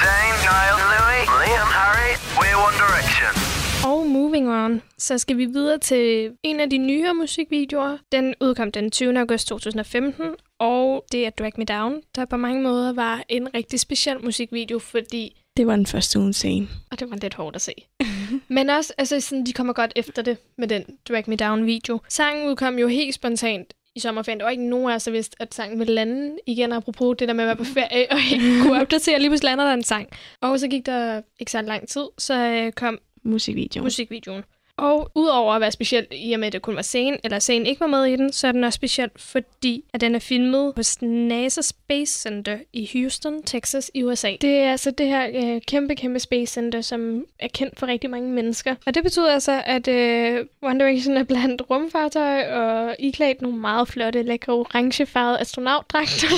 Zayn, 0.00 0.34
Niall, 0.46 0.78
Louis, 0.92 1.26
Liam, 1.40 1.70
Harry, 1.80 2.12
we're 2.38 2.58
One 2.66 2.76
Direction. 2.84 3.49
Og 3.86 4.06
moving 4.06 4.48
on, 4.48 4.82
så 4.98 5.18
skal 5.18 5.36
vi 5.36 5.44
videre 5.44 5.78
til 5.78 6.32
en 6.42 6.60
af 6.60 6.70
de 6.70 6.78
nyere 6.78 7.14
musikvideoer. 7.14 7.98
Den 8.12 8.34
udkom 8.40 8.72
den 8.72 8.90
20. 8.90 9.18
august 9.18 9.48
2015, 9.48 10.24
og 10.58 11.04
det 11.12 11.26
er 11.26 11.30
Drag 11.30 11.52
Me 11.56 11.64
Down, 11.64 12.00
der 12.14 12.24
på 12.24 12.36
mange 12.36 12.62
måder 12.62 12.92
var 12.92 13.24
en 13.28 13.54
rigtig 13.54 13.80
speciel 13.80 14.24
musikvideo, 14.24 14.78
fordi 14.78 15.36
Det 15.56 15.66
var 15.66 15.76
den 15.76 15.86
første 15.86 16.18
ugen 16.18 16.32
scene. 16.32 16.68
Og 16.90 17.00
det 17.00 17.10
var 17.10 17.16
lidt 17.16 17.34
hårdt 17.34 17.56
at 17.56 17.62
se. 17.62 17.72
Men 18.48 18.70
også, 18.70 18.92
altså 18.98 19.20
sådan, 19.20 19.46
de 19.46 19.52
kommer 19.52 19.72
godt 19.72 19.92
efter 19.96 20.22
det 20.22 20.36
med 20.58 20.68
den 20.68 20.84
Drag 21.08 21.24
Me 21.26 21.36
Down 21.36 21.66
video. 21.66 22.00
Sangen 22.08 22.48
udkom 22.50 22.78
jo 22.78 22.88
helt 22.88 23.14
spontant 23.14 23.74
i 23.96 24.00
sommerferien. 24.00 24.38
Der 24.40 24.44
var 24.46 24.50
ikke 24.50 24.68
nogen 24.68 24.90
af 24.90 24.94
os, 24.94 25.04
der 25.04 25.10
vidste, 25.10 25.36
at 25.42 25.54
sangen 25.54 25.78
ville 25.78 25.94
lande 25.94 26.36
igen, 26.46 26.72
apropos 26.72 27.16
det 27.18 27.28
der 27.28 27.34
med 27.34 27.44
at 27.44 27.48
være 27.48 27.56
på 27.56 27.64
ferie, 27.64 28.06
og 28.12 28.18
ikke 28.32 28.62
kunne 28.62 28.80
opdatere. 28.80 29.18
Lige 29.18 29.30
pludselig 29.30 29.50
lander 29.50 29.64
der 29.64 29.74
en 29.74 29.82
sang. 29.84 30.08
Og 30.40 30.60
så 30.60 30.68
gik 30.68 30.86
der 30.86 31.22
ikke 31.40 31.52
så 31.52 31.62
lang 31.62 31.88
tid, 31.88 32.04
så 32.18 32.34
øh, 32.34 32.72
kom 32.72 32.98
Musikvideo. 33.22 33.82
musikvideoen. 33.82 34.42
Og 34.80 35.10
udover 35.14 35.54
at 35.54 35.60
være 35.60 35.72
speciel 35.72 36.06
i 36.12 36.32
og 36.32 36.40
med, 36.40 36.46
at 36.46 36.52
det 36.52 36.62
kun 36.62 36.76
var 36.76 36.82
scene, 36.82 37.18
eller 37.24 37.38
scenen 37.38 37.66
ikke 37.66 37.80
var 37.80 37.86
med 37.86 38.04
i 38.04 38.16
den, 38.16 38.32
så 38.32 38.48
er 38.48 38.52
den 38.52 38.64
også 38.64 38.76
speciel, 38.76 39.10
fordi 39.16 39.84
at 39.94 40.00
den 40.00 40.14
er 40.14 40.18
filmet 40.18 40.74
på 40.74 40.82
NASA 41.02 41.62
Space 41.62 42.18
Center 42.18 42.58
i 42.72 42.90
Houston, 42.92 43.42
Texas 43.42 43.90
i 43.94 44.02
USA. 44.04 44.36
Det 44.40 44.58
er 44.58 44.70
altså 44.70 44.90
det 44.90 45.06
her 45.06 45.28
øh, 45.34 45.60
kæmpe, 45.60 45.96
kæmpe 45.96 46.18
Space 46.18 46.52
Center, 46.52 46.80
som 46.80 47.24
er 47.38 47.48
kendt 47.48 47.78
for 47.78 47.86
rigtig 47.86 48.10
mange 48.10 48.30
mennesker. 48.30 48.74
Og 48.86 48.94
det 48.94 49.02
betyder 49.02 49.32
altså, 49.32 49.62
at 49.66 49.88
øh, 49.88 50.46
One 50.62 50.80
Direction 50.84 51.16
er 51.16 51.24
blandt 51.24 51.62
rumfartøj 51.70 52.52
og 52.52 52.96
iklædt 52.98 53.42
nogle 53.42 53.58
meget 53.58 53.88
flotte, 53.88 54.22
lækre, 54.22 54.52
orangefarvede 54.52 55.40
astronautdragter. 55.40 56.28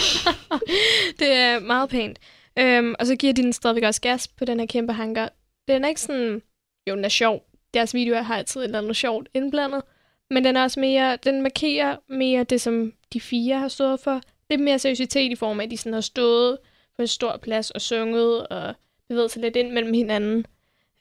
det 1.20 1.32
er 1.32 1.60
meget 1.60 1.90
pænt. 1.90 2.18
Øhm, 2.58 2.94
og 2.98 3.06
så 3.06 3.16
giver 3.16 3.32
de 3.32 3.42
den 3.42 3.52
stadigvæk 3.52 3.82
også 3.82 4.00
gas 4.00 4.28
på 4.28 4.44
den 4.44 4.60
her 4.60 4.66
kæmpe 4.66 4.92
hangar. 4.92 5.32
Den 5.68 5.84
er 5.84 5.88
ikke 5.88 6.00
sådan... 6.00 6.42
Jo, 6.88 6.96
den 6.96 7.04
er 7.04 7.08
sjov. 7.08 7.44
Deres 7.74 7.94
videoer 7.94 8.22
har 8.22 8.36
altid 8.36 8.60
et 8.60 8.64
eller 8.64 8.78
andet 8.78 8.96
sjovt 8.96 9.28
indblandet. 9.34 9.82
Men 10.30 10.44
den 10.44 10.56
er 10.56 10.62
også 10.62 10.80
mere... 10.80 11.18
Den 11.24 11.42
markerer 11.42 11.96
mere 12.08 12.44
det, 12.44 12.60
som 12.60 12.92
de 13.12 13.20
fire 13.20 13.58
har 13.58 13.68
stået 13.68 14.00
for. 14.00 14.20
Lidt 14.50 14.60
mere 14.60 14.78
seriøsitet 14.78 15.32
i 15.32 15.36
form 15.36 15.60
af, 15.60 15.64
at 15.64 15.70
de 15.70 15.76
sådan 15.76 15.92
har 15.92 16.00
stået 16.00 16.58
på 16.96 17.02
en 17.02 17.08
stor 17.08 17.36
plads 17.36 17.70
og 17.70 17.80
sunget 17.80 18.46
og 18.46 18.74
bevæget 19.08 19.30
sig 19.30 19.42
lidt 19.42 19.56
ind 19.56 19.70
mellem 19.70 19.94
hinanden. 19.94 20.46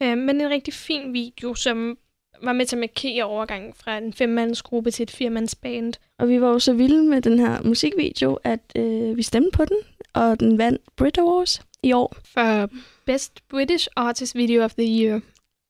Øh, 0.03 0.17
men 0.17 0.41
en 0.41 0.49
rigtig 0.49 0.73
fin 0.73 1.13
video, 1.13 1.53
som 1.53 1.97
var 2.43 2.53
med 2.53 2.65
til 2.65 2.75
at 2.75 2.79
markere 2.79 3.23
overgangen 3.23 3.73
fra 3.73 3.97
en 3.97 4.13
femmandsgruppe 4.13 4.91
til 4.91 5.03
et 5.03 5.11
firmandsband. 5.11 5.93
Og 6.17 6.29
vi 6.29 6.41
var 6.41 6.47
jo 6.47 6.59
så 6.59 6.73
vilde 6.73 7.03
med 7.03 7.21
den 7.21 7.39
her 7.39 7.61
musikvideo, 7.61 8.39
at 8.43 8.59
øh, 8.75 9.17
vi 9.17 9.23
stemte 9.23 9.49
på 9.53 9.65
den, 9.65 9.77
og 10.13 10.39
den 10.39 10.57
vandt 10.57 10.95
Brit 10.95 11.17
Awards 11.17 11.61
i 11.83 11.91
år. 11.91 12.15
for 12.25 12.69
Best 13.05 13.47
British 13.49 13.87
Artist 13.95 14.35
Video 14.35 14.63
of 14.63 14.73
the 14.73 15.03
Year. 15.03 15.21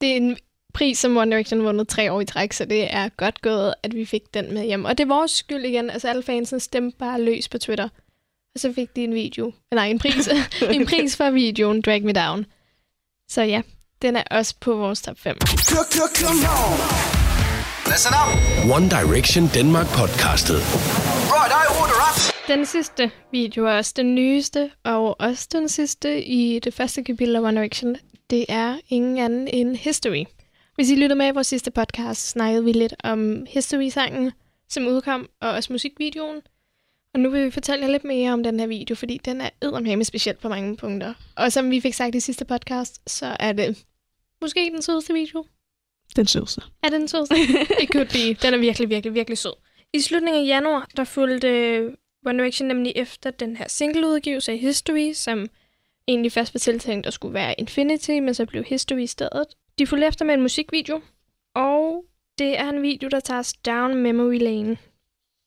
Det 0.01 0.11
er 0.11 0.15
en 0.15 0.37
pris, 0.73 0.97
som 0.97 1.17
One 1.17 1.31
Direction 1.31 1.63
vundet 1.63 1.87
tre 1.87 2.11
år 2.11 2.21
i 2.21 2.25
træk, 2.25 2.53
så 2.53 2.65
det 2.65 2.93
er 2.93 3.09
godt 3.09 3.41
gået, 3.41 3.73
at 3.83 3.95
vi 3.95 4.05
fik 4.05 4.33
den 4.33 4.53
med 4.53 4.65
hjem. 4.65 4.85
Og 4.85 4.97
det 4.97 5.03
er 5.03 5.07
vores 5.07 5.31
skyld 5.31 5.65
igen. 5.65 5.89
Altså 5.89 6.09
alle 6.09 6.23
fansen 6.23 6.59
stemte 6.59 6.97
bare 6.97 7.21
løs 7.21 7.49
på 7.49 7.57
Twitter. 7.57 7.89
Og 8.55 8.59
så 8.59 8.73
fik 8.73 8.95
de 8.95 9.03
en 9.03 9.13
video. 9.13 9.53
Nej, 9.71 9.87
en 9.87 9.99
pris. 9.99 10.29
en 10.77 10.85
pris 10.85 11.17
for 11.17 11.29
videoen 11.29 11.81
Drag 11.81 12.03
Me 12.03 12.13
Down. 12.13 12.45
Så 13.29 13.41
ja, 13.41 13.61
den 14.01 14.15
er 14.15 14.23
også 14.31 14.55
på 14.59 14.75
vores 14.75 15.01
top 15.01 15.19
5. 15.19 15.37
Come, 15.39 15.85
come 16.15 16.49
on. 16.65 17.21
Listen 17.91 18.13
up. 18.21 18.29
One 18.77 18.89
Direction 18.89 19.49
Denmark 19.53 19.87
podcastet. 19.87 20.59
Right, 21.35 21.51
I 21.61 21.65
order 21.81 21.99
up. 22.09 22.47
Den 22.47 22.65
sidste 22.65 23.11
video 23.31 23.65
er 23.65 23.77
også 23.77 23.93
den 23.95 24.15
nyeste, 24.15 24.71
og 24.83 25.21
også 25.21 25.47
den 25.51 25.69
sidste 25.69 26.23
i 26.23 26.59
det 26.59 26.73
første 26.73 27.03
kapitel 27.03 27.35
af 27.35 27.39
One 27.39 27.57
Direction. 27.61 27.95
Det 28.31 28.45
er 28.49 28.77
ingen 28.89 29.17
anden 29.17 29.47
end 29.47 29.75
History. 29.75 30.23
Hvis 30.75 30.89
I 30.89 30.95
lytter 30.95 31.15
med 31.15 31.27
i 31.27 31.31
vores 31.31 31.47
sidste 31.47 31.71
podcast, 31.71 32.29
snakkede 32.29 32.63
vi 32.63 32.71
lidt 32.71 32.93
om 33.03 33.45
History-sangen, 33.49 34.31
som 34.69 34.87
udkom, 34.87 35.29
og 35.41 35.49
også 35.49 35.73
musikvideoen. 35.73 36.41
Og 37.13 37.19
nu 37.19 37.29
vil 37.29 37.45
vi 37.45 37.51
fortælle 37.51 37.85
jer 37.85 37.91
lidt 37.91 38.03
mere 38.03 38.33
om 38.33 38.43
den 38.43 38.59
her 38.59 38.67
video, 38.67 38.95
fordi 38.95 39.17
den 39.25 39.41
er 39.41 39.49
eddermame 39.61 40.03
speciel 40.03 40.35
på 40.35 40.49
mange 40.49 40.77
punkter. 40.77 41.13
Og 41.37 41.51
som 41.51 41.71
vi 41.71 41.81
fik 41.81 41.93
sagt 41.93 42.15
i 42.15 42.19
sidste 42.19 42.45
podcast, 42.45 43.09
så 43.09 43.35
er 43.39 43.51
det 43.51 43.85
måske 44.41 44.71
den 44.73 44.81
sødeste 44.81 45.13
video. 45.13 45.45
Den 46.15 46.27
sødeste. 46.27 46.61
Er 46.83 46.89
den 46.89 47.07
sød? 47.07 47.27
It 47.81 47.89
could 47.89 48.07
be. 48.07 48.47
Den 48.47 48.53
er 48.53 48.57
virkelig, 48.57 48.89
virkelig, 48.89 49.13
virkelig 49.13 49.37
sød. 49.37 49.53
I 49.93 49.99
slutningen 49.99 50.43
af 50.43 50.47
januar, 50.47 50.87
der 50.97 51.03
fulgte 51.03 51.81
One 52.25 52.37
Direction 52.37 52.67
nemlig 52.67 52.93
efter 52.95 53.31
den 53.31 53.55
her 53.55 53.67
singleudgivelse 53.67 54.51
af 54.51 54.57
History, 54.57 55.13
som 55.13 55.47
egentlig 56.11 56.31
først 56.31 56.53
var 56.53 56.57
tiltænkt 56.59 57.07
at 57.07 57.13
skulle 57.13 57.33
være 57.33 57.55
Infinity, 57.57 58.11
men 58.11 58.33
så 58.33 58.45
blev 58.45 58.63
History 58.63 58.99
i 58.99 59.07
stedet. 59.07 59.45
De 59.79 59.87
fulgte 59.87 60.07
efter 60.07 60.25
med 60.25 60.33
en 60.33 60.41
musikvideo, 60.41 61.01
og 61.55 62.05
det 62.39 62.59
er 62.59 62.69
en 62.69 62.81
video, 62.81 63.09
der 63.09 63.19
tager 63.19 63.39
os 63.39 63.53
down 63.53 63.95
memory 63.95 64.39
lane. 64.39 64.77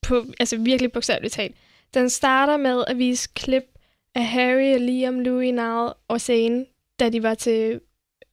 På, 0.02 0.24
altså 0.40 0.56
virkelig 0.56 0.92
bogstaveligt 0.92 1.34
talt. 1.34 1.56
Den 1.94 2.10
starter 2.10 2.56
med 2.56 2.84
at 2.86 2.98
vise 2.98 3.28
klip 3.34 3.64
af 4.14 4.26
Harry 4.26 4.74
og 4.74 4.80
Liam, 4.80 5.20
Louis, 5.20 5.52
Niall 5.52 5.92
og 6.08 6.20
Zane, 6.20 6.66
da 7.00 7.08
de 7.08 7.22
var 7.22 7.34
til 7.34 7.80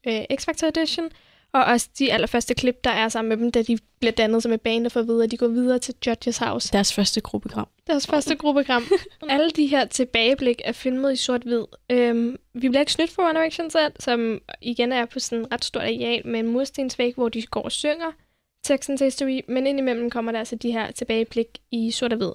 øh, 0.08 0.22
X-Factor 0.34 0.68
Edition, 0.68 1.10
og 1.54 1.64
også 1.64 1.90
de 2.00 2.14
allerførste 2.14 2.54
klip, 2.54 2.84
der 2.84 2.90
er 2.90 3.10
sammen 3.10 3.30
med 3.30 3.38
dem, 3.38 3.52
da 3.52 3.62
de 3.62 3.78
bliver 4.00 4.12
dannet 4.12 4.44
som 4.44 4.52
et 4.52 4.62
band 4.62 4.86
og 4.86 4.92
får 4.92 5.02
videre, 5.02 5.24
at 5.24 5.32
de 5.32 5.38
går 5.38 5.48
videre 5.48 5.80
til 5.80 5.96
Judges 6.08 6.38
House. 6.38 6.74
Deres 6.74 6.94
første 6.94 7.22
gruppegram. 7.22 7.68
Deres 7.88 8.08
første 8.08 8.36
gruppegram. 8.36 8.84
Alle 9.30 9.52
de 9.52 9.68
her 9.68 9.86
tilbageblik 9.86 10.62
er 10.66 10.72
filmet 10.72 11.14
i 11.14 11.16
sort-hvid. 11.16 11.64
Øhm, 11.90 12.38
vi 12.54 12.70
bliver 12.70 12.80
ikke 12.80 12.92
snydt 12.92 13.12
for 13.12 13.24
One 13.24 13.40
Direction 13.40 13.70
selv, 13.70 13.94
som 14.00 14.42
igen 14.62 14.92
er 14.92 15.06
på 15.06 15.20
sådan 15.20 15.40
en 15.40 15.52
ret 15.52 15.66
stort 15.66 15.84
areal 15.84 16.28
med 16.28 16.40
en 16.40 16.48
murstensvæg, 16.48 17.14
hvor 17.16 17.30
de 17.30 17.42
går 17.42 17.62
og 17.62 17.72
synger 17.72 18.12
teksten 18.64 18.98
til 18.98 19.06
History, 19.06 19.42
men 19.48 19.68
indimellem 19.68 20.10
kommer 20.10 20.32
der 20.32 20.40
altså 20.40 20.56
de 20.56 20.72
her 20.72 20.92
tilbageblik 20.92 21.48
i 21.72 21.92
sort 21.92 22.14
og 22.14 22.18
hvid. 22.18 22.32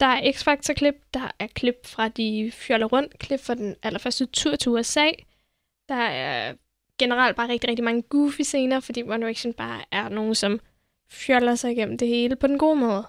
Der 0.00 0.06
er 0.06 0.32
X-Factor-klip, 0.32 0.94
der 1.14 1.30
er 1.38 1.46
klip 1.46 1.86
fra 1.86 2.08
de 2.08 2.52
fjoller 2.54 2.86
rundt, 2.86 3.18
klip 3.18 3.40
fra 3.40 3.54
den 3.54 3.76
allerførste 3.82 4.26
tur 4.26 4.56
til 4.56 4.72
USA. 4.72 5.06
Der 5.88 5.94
er 5.94 6.54
generelt 7.02 7.36
bare 7.36 7.48
rigtig, 7.48 7.68
rigtig 7.70 7.84
mange 7.84 8.02
goofy 8.02 8.40
scener, 8.40 8.80
fordi 8.80 9.02
One 9.02 9.16
Direction 9.16 9.52
bare 9.52 9.80
er 9.90 10.08
nogen, 10.08 10.34
som 10.34 10.60
fjoller 11.08 11.54
sig 11.54 11.72
igennem 11.72 11.98
det 11.98 12.08
hele 12.08 12.36
på 12.36 12.46
den 12.46 12.58
gode 12.58 12.76
måde. 12.76 13.06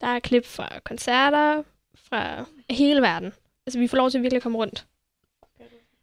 Der 0.00 0.06
er 0.06 0.18
klip 0.18 0.46
fra 0.46 0.78
koncerter, 0.84 1.62
fra 1.94 2.44
hele 2.70 3.02
verden. 3.02 3.32
Altså, 3.66 3.78
vi 3.78 3.86
får 3.86 3.96
lov 3.96 4.10
til 4.10 4.18
at 4.18 4.22
virkelig 4.22 4.42
komme 4.42 4.58
rundt. 4.58 4.86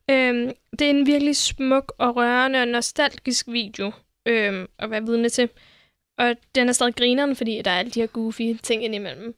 Øhm, 0.09 0.51
det 0.71 0.81
er 0.81 0.89
en 0.89 1.05
virkelig 1.05 1.35
smuk 1.35 1.93
og 1.97 2.15
rørende 2.15 2.61
og 2.61 2.67
nostalgisk 2.67 3.47
video 3.47 3.91
øhm, 4.25 4.67
at 4.79 4.91
være 4.91 5.05
vidne 5.05 5.29
til. 5.29 5.49
Og 6.17 6.35
den 6.55 6.69
er 6.69 6.73
stadig 6.73 6.95
grineren, 6.95 7.35
fordi 7.35 7.61
der 7.61 7.71
er 7.71 7.79
alle 7.79 7.91
de 7.91 7.99
her 7.99 8.07
goofy 8.07 8.57
ting 8.63 8.83
indimellem. 8.83 9.35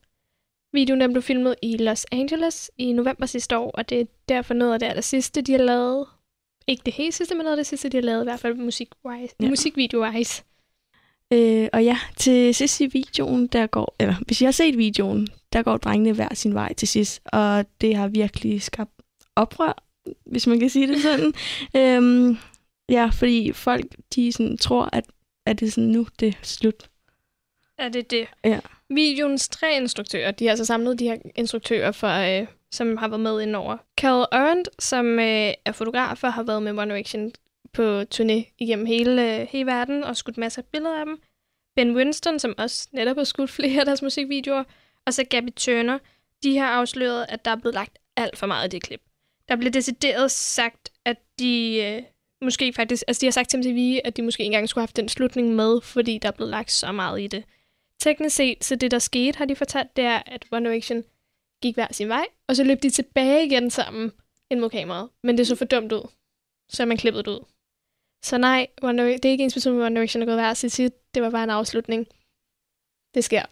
Videoen 0.72 1.00
den 1.00 1.12
blev 1.12 1.22
filmet 1.22 1.54
i 1.62 1.76
Los 1.76 2.06
Angeles 2.12 2.70
i 2.78 2.92
november 2.92 3.26
sidste 3.26 3.58
år, 3.58 3.70
og 3.70 3.88
det 3.88 4.00
er 4.00 4.04
derfor 4.28 4.54
noget 4.54 4.72
af 4.72 4.78
det 4.78 4.86
aller 4.86 5.02
sidste, 5.02 5.42
de 5.42 5.52
har 5.52 5.58
lavet. 5.58 6.06
Ikke 6.66 6.82
det 6.86 6.94
helt 6.94 7.14
sidste, 7.14 7.34
men 7.34 7.44
noget 7.44 7.52
af 7.52 7.56
det 7.56 7.66
sidste, 7.66 7.88
de 7.88 7.96
har 7.96 8.02
lavet, 8.02 8.22
i 8.22 8.24
hvert 8.24 8.40
fald 8.40 8.54
musik-wise, 8.54 9.34
Ja. 9.40 9.48
musikvideo-wise. 9.48 10.42
Øh, 11.32 11.68
og 11.72 11.84
ja, 11.84 11.98
til 12.16 12.54
sidst 12.54 12.80
i 12.80 12.86
videoen, 12.86 13.46
der 13.46 13.66
går, 13.66 13.94
eller 14.00 14.14
hvis 14.26 14.40
I 14.40 14.44
har 14.44 14.52
set 14.52 14.78
videoen, 14.78 15.28
der 15.52 15.62
går 15.62 15.76
drengene 15.76 16.12
hver 16.12 16.34
sin 16.34 16.54
vej 16.54 16.74
til 16.74 16.88
sidst, 16.88 17.22
og 17.24 17.66
det 17.80 17.96
har 17.96 18.08
virkelig 18.08 18.62
skabt 18.62 18.90
oprør, 19.36 19.84
hvis 20.26 20.46
man 20.46 20.60
kan 20.60 20.70
sige 20.70 20.86
det 20.86 21.02
sådan. 21.02 21.32
øhm, 21.80 22.36
ja, 22.88 23.06
fordi 23.12 23.52
folk, 23.52 23.84
de 24.14 24.32
sådan, 24.32 24.56
tror, 24.58 24.88
at, 24.92 25.04
at 25.46 25.60
det 25.60 25.66
er 25.66 25.70
sådan, 25.70 25.90
nu 25.90 26.06
det 26.20 26.28
er 26.28 26.32
slut. 26.42 26.88
Er 27.78 27.88
det 27.88 28.10
det? 28.10 28.26
Ja. 28.44 28.60
Videoens 28.90 29.48
tre 29.48 29.76
instruktører, 29.76 30.30
de 30.30 30.44
har 30.44 30.50
altså 30.50 30.64
samlet 30.64 30.98
de 30.98 31.04
her 31.04 31.16
instruktører, 31.34 31.92
for, 31.92 32.40
øh, 32.40 32.46
som 32.72 32.96
har 32.96 33.08
været 33.08 33.20
med 33.20 33.40
indover. 33.42 33.76
Cal 34.04 34.26
Arendt, 34.32 34.68
som 34.78 35.18
øh, 35.18 35.52
er 35.64 35.72
fotograf 35.72 36.24
og 36.24 36.32
har 36.32 36.42
været 36.42 36.62
med 36.62 36.72
One 36.72 36.94
Direction 36.94 37.32
på 37.72 38.00
turné 38.14 38.54
igennem 38.58 38.86
hele, 38.86 39.40
øh, 39.40 39.46
hele 39.50 39.66
verden 39.66 40.04
og 40.04 40.16
skudt 40.16 40.38
masser 40.38 40.62
af 40.62 40.66
billeder 40.72 40.98
af 41.00 41.06
dem. 41.06 41.20
Ben 41.76 41.96
Winston, 41.96 42.38
som 42.38 42.54
også 42.58 42.88
netop 42.92 43.16
har 43.16 43.24
skudt 43.24 43.50
flere 43.58 43.80
af 43.80 43.86
deres 43.86 44.02
musikvideoer. 44.02 44.64
Og 45.06 45.14
så 45.14 45.24
Gabby 45.24 45.50
Turner. 45.56 45.98
De 46.42 46.58
har 46.58 46.66
afsløret, 46.66 47.26
at 47.28 47.44
der 47.44 47.50
er 47.50 47.56
blevet 47.56 47.74
lagt 47.74 47.98
alt 48.16 48.38
for 48.38 48.46
meget 48.46 48.66
i 48.66 48.70
det 48.70 48.82
klip. 48.82 49.00
Der 49.48 49.56
blev 49.56 49.70
decideret 49.70 50.30
sagt, 50.30 50.92
at 51.04 51.16
de 51.38 51.82
øh, 51.84 52.02
måske 52.42 52.72
faktisk... 52.72 53.04
Altså, 53.08 53.20
de 53.20 53.26
har 53.26 53.32
sagt 53.32 53.50
til 53.50 53.58
MTV, 53.58 54.00
at 54.04 54.16
de 54.16 54.22
måske 54.22 54.40
ikke 54.42 54.46
engang 54.46 54.68
skulle 54.68 54.82
have 54.82 54.86
haft 54.86 54.96
den 54.96 55.08
slutning 55.08 55.54
med, 55.54 55.80
fordi 55.80 56.18
der 56.18 56.28
er 56.28 56.32
blevet 56.32 56.50
lagt 56.50 56.72
så 56.72 56.92
meget 56.92 57.20
i 57.20 57.26
det. 57.26 57.44
Teknisk 58.00 58.36
set, 58.36 58.64
så 58.64 58.76
det 58.76 58.90
der 58.90 58.98
skete, 58.98 59.38
har 59.38 59.44
de 59.44 59.56
fortalt, 59.56 59.96
det 59.96 60.04
er, 60.04 60.22
at 60.26 60.44
One 60.52 60.68
Direction 60.68 61.04
gik 61.64 61.74
hver 61.74 61.86
sin 61.90 62.08
vej, 62.08 62.26
og 62.48 62.56
så 62.56 62.64
løb 62.64 62.82
de 62.82 62.90
tilbage 62.90 63.46
igen 63.46 63.70
sammen 63.70 64.12
ind 64.50 64.60
mod 64.60 64.70
kameraet. 64.70 65.08
Men 65.22 65.38
det 65.38 65.46
så 65.46 65.56
for 65.56 65.64
dumt 65.64 65.92
ud. 65.92 66.08
Så 66.68 66.84
man 66.84 66.96
klippet 66.96 67.24
det 67.24 67.30
ud. 67.30 67.44
Så 68.22 68.38
nej, 68.38 68.66
One 68.82 69.02
Direction, 69.02 69.22
det 69.22 69.28
er 69.28 69.30
ikke 69.30 69.44
ens 69.44 69.54
person 69.54 69.74
med 69.76 69.86
One 69.86 69.96
Direction 69.96 70.22
er 70.22 70.26
gået 70.26 70.36
hver 70.36 70.54
sit 70.54 70.72
sit. 70.72 71.14
Det 71.14 71.22
var 71.22 71.30
bare 71.30 71.44
en 71.44 71.50
afslutning. 71.50 72.06
Det 73.14 73.24
sker. 73.24 73.42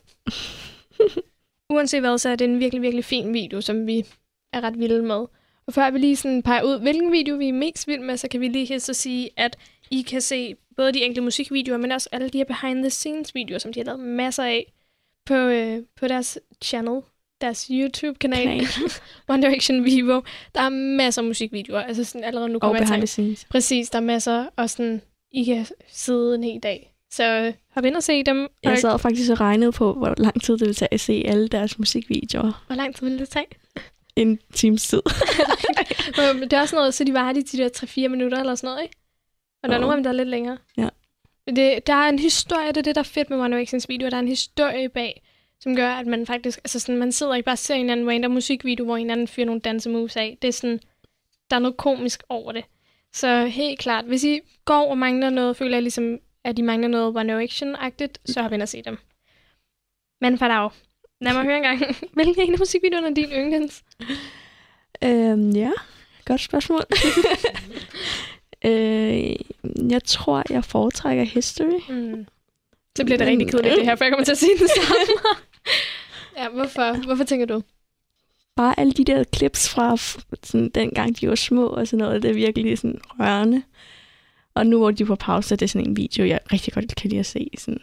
Uanset 1.74 2.00
hvad, 2.00 2.18
så 2.18 2.28
er 2.28 2.36
det 2.36 2.44
en 2.44 2.60
virkelig, 2.60 2.82
virkelig 2.82 3.04
fin 3.04 3.34
video, 3.34 3.60
som 3.60 3.86
vi 3.86 4.06
er 4.52 4.60
ret 4.60 4.78
vilde 4.78 5.02
med. 5.02 5.26
Og 5.66 5.72
før 5.74 5.90
vi 5.90 5.98
lige 5.98 6.16
sådan 6.16 6.42
peger 6.42 6.62
ud, 6.62 6.80
hvilken 6.80 7.12
video 7.12 7.36
vi 7.36 7.48
er 7.48 7.52
mest 7.52 7.88
vilde 7.88 8.04
med, 8.04 8.16
så 8.16 8.28
kan 8.28 8.40
vi 8.40 8.48
lige 8.48 8.66
hilse 8.66 8.92
og 8.92 8.96
sige, 8.96 9.30
at 9.36 9.58
I 9.90 10.02
kan 10.02 10.20
se 10.20 10.56
både 10.76 10.92
de 10.92 11.02
enkelte 11.02 11.22
musikvideoer, 11.22 11.78
men 11.78 11.92
også 11.92 12.08
alle 12.12 12.28
de 12.28 12.38
her 12.38 12.44
behind-the-scenes-videoer, 12.44 13.58
som 13.58 13.72
de 13.72 13.80
har 13.80 13.84
lavet 13.84 14.00
masser 14.00 14.44
af 14.44 14.72
på, 15.26 15.34
øh, 15.34 15.82
på 15.96 16.08
deres 16.08 16.38
channel, 16.64 17.02
deres 17.42 17.66
YouTube-kanal, 17.70 18.44
Kanal. 18.44 18.66
One 19.28 19.42
Direction 19.42 19.84
Vivo. 19.84 20.20
Der 20.54 20.60
er 20.60 20.68
masser 20.68 21.22
af 21.22 21.26
musikvideoer, 21.26 21.80
altså 21.80 22.04
sådan 22.04 22.24
allerede 22.24 22.48
nu 22.48 22.58
kommer 22.58 22.96
jeg 23.00 23.08
til. 23.08 23.38
Præcis, 23.50 23.90
der 23.90 23.98
er 23.98 24.02
masser, 24.02 24.46
og 24.56 24.70
sådan, 24.70 25.02
I 25.32 25.44
kan 25.44 25.66
sidde 25.88 26.34
en 26.34 26.44
hel 26.44 26.60
dag 26.60 26.94
Så 27.10 27.52
hop 27.74 27.84
ind 27.84 27.96
og 27.96 28.02
se 28.02 28.22
dem. 28.22 28.48
Jeg 28.62 28.72
Og 28.72 28.78
sad 28.78 28.98
faktisk 28.98 29.30
og 29.30 29.40
regnede 29.40 29.72
på, 29.72 29.92
hvor 29.92 30.14
lang 30.18 30.42
tid 30.42 30.54
det 30.54 30.60
ville 30.60 30.74
tage 30.74 30.88
at 30.94 31.00
se 31.00 31.22
alle 31.26 31.48
deres 31.48 31.78
musikvideoer. 31.78 32.64
Hvor 32.66 32.76
lang 32.76 32.94
tid 32.96 33.08
vil 33.08 33.18
det 33.18 33.28
tage? 33.28 33.46
En 34.16 34.38
times 34.54 34.88
tid. 34.88 35.02
Det 36.42 36.52
er 36.52 36.60
også 36.60 36.76
noget, 36.76 36.94
så 36.94 37.04
de 37.04 37.14
var 37.14 37.32
de, 37.32 37.42
de 37.42 37.56
der 37.58 37.68
3-4 38.04 38.08
minutter 38.08 38.38
eller 38.40 38.54
sådan 38.54 38.68
noget, 38.68 38.82
ikke? 38.82 38.96
Og 39.62 39.68
der 39.68 39.74
er 39.74 39.78
Jo. 39.78 39.80
nogle 39.80 39.92
af 39.92 39.96
dem, 39.96 40.02
der 40.04 40.10
er 40.10 40.14
lidt 40.14 40.28
længere. 40.28 40.58
Ja. 40.76 40.88
Det, 41.46 41.86
der 41.86 41.94
er 41.94 42.08
en 42.08 42.18
historie, 42.18 42.68
det 42.68 42.76
er 42.76 42.82
det, 42.82 42.94
der 42.94 43.00
er 43.00 43.04
fedt 43.04 43.30
med 43.30 43.38
One 43.38 43.54
Directions 43.56 43.88
video. 43.88 44.08
Der 44.10 44.16
er 44.16 44.20
en 44.20 44.28
historie 44.28 44.88
bag, 44.88 45.22
som 45.62 45.76
gør, 45.76 45.90
at 45.90 46.06
man 46.06 46.26
faktisk... 46.26 46.58
Altså 46.58 46.80
sådan, 46.80 46.98
man 46.98 47.12
sidder 47.12 47.34
ikke 47.34 47.44
bare 47.44 47.54
og 47.54 47.58
ser 47.58 47.74
en 47.74 47.80
eller 47.80 47.92
anden 47.92 48.10
random 48.10 48.30
musikvideo, 48.30 48.84
hvor 48.84 48.96
en 48.96 49.10
anden 49.10 49.28
fyrer 49.28 49.46
nogle 49.46 49.60
dansemoves 49.60 50.16
af. 50.16 50.38
Det 50.42 50.48
er 50.48 50.52
sådan... 50.52 50.80
Der 51.50 51.56
er 51.56 51.60
noget 51.60 51.76
komisk 51.76 52.22
over 52.28 52.52
det. 52.52 52.64
Så 53.12 53.46
helt 53.46 53.78
klart, 53.78 54.04
hvis 54.04 54.24
I 54.24 54.40
går 54.64 54.90
og 54.90 54.98
mangler 54.98 55.30
noget, 55.30 55.56
føler 55.56 55.76
jeg 55.76 55.82
ligesom, 55.82 56.18
at 56.44 56.58
I 56.58 56.62
mangler 56.62 56.88
noget 56.88 57.16
One 57.16 57.32
Direction-agtigt, 57.32 58.20
så 58.24 58.42
hop 58.42 58.52
ind 58.52 58.62
og 58.62 58.68
se 58.68 58.82
dem. 58.82 58.98
Men 60.20 60.38
for 60.38 60.48
dag, 60.48 60.70
lad 61.20 61.32
mig 61.32 61.44
høre 61.44 61.56
engang, 61.56 61.96
hvilken 62.14 62.42
en 62.42 62.52
af 62.52 62.58
musikvideoerne 62.58 63.06
er 63.06 63.14
din 63.14 63.30
yndlings? 63.30 63.84
Øhm, 65.04 65.50
ja, 65.50 65.70
godt 66.24 66.40
spørgsmål. 66.40 66.84
øh, 68.66 69.36
jeg 69.90 70.04
tror, 70.04 70.42
jeg 70.50 70.64
foretrækker 70.64 71.24
History. 71.24 71.80
Mm. 71.88 72.26
Så 72.96 73.04
bliver 73.04 73.18
det 73.18 73.26
rigtig 73.26 73.50
kedeligt, 73.50 73.76
det 73.76 73.84
her, 73.84 73.96
for 73.96 74.04
jeg 74.04 74.12
kommer 74.12 74.24
til 74.24 74.32
at 74.32 74.38
sige 74.38 74.58
det 74.58 74.70
samme. 74.70 74.96
ja, 76.38 76.48
hvorfor? 76.48 77.04
Hvorfor 77.06 77.24
tænker 77.24 77.46
du? 77.46 77.62
Bare 78.56 78.80
alle 78.80 78.92
de 78.92 79.04
der 79.04 79.24
clips 79.36 79.68
fra 79.68 79.96
sådan, 80.42 80.68
dengang 80.68 81.20
de 81.20 81.28
var 81.28 81.34
små 81.34 81.66
og 81.66 81.88
sådan 81.88 82.04
noget, 82.04 82.22
det 82.22 82.30
er 82.30 82.34
virkelig 82.34 82.78
sådan 82.78 83.00
rørende. 83.20 83.62
Og 84.54 84.66
nu 84.66 84.78
hvor 84.78 84.90
de 84.90 85.02
er 85.02 85.06
på 85.06 85.16
pause, 85.16 85.56
det 85.56 85.62
er 85.62 85.68
sådan 85.68 85.88
en 85.88 85.96
video, 85.96 86.24
jeg 86.24 86.40
rigtig 86.52 86.72
godt 86.72 86.94
kan 86.96 87.10
lide 87.10 87.20
at 87.20 87.26
se. 87.26 87.50
Sådan. 87.58 87.80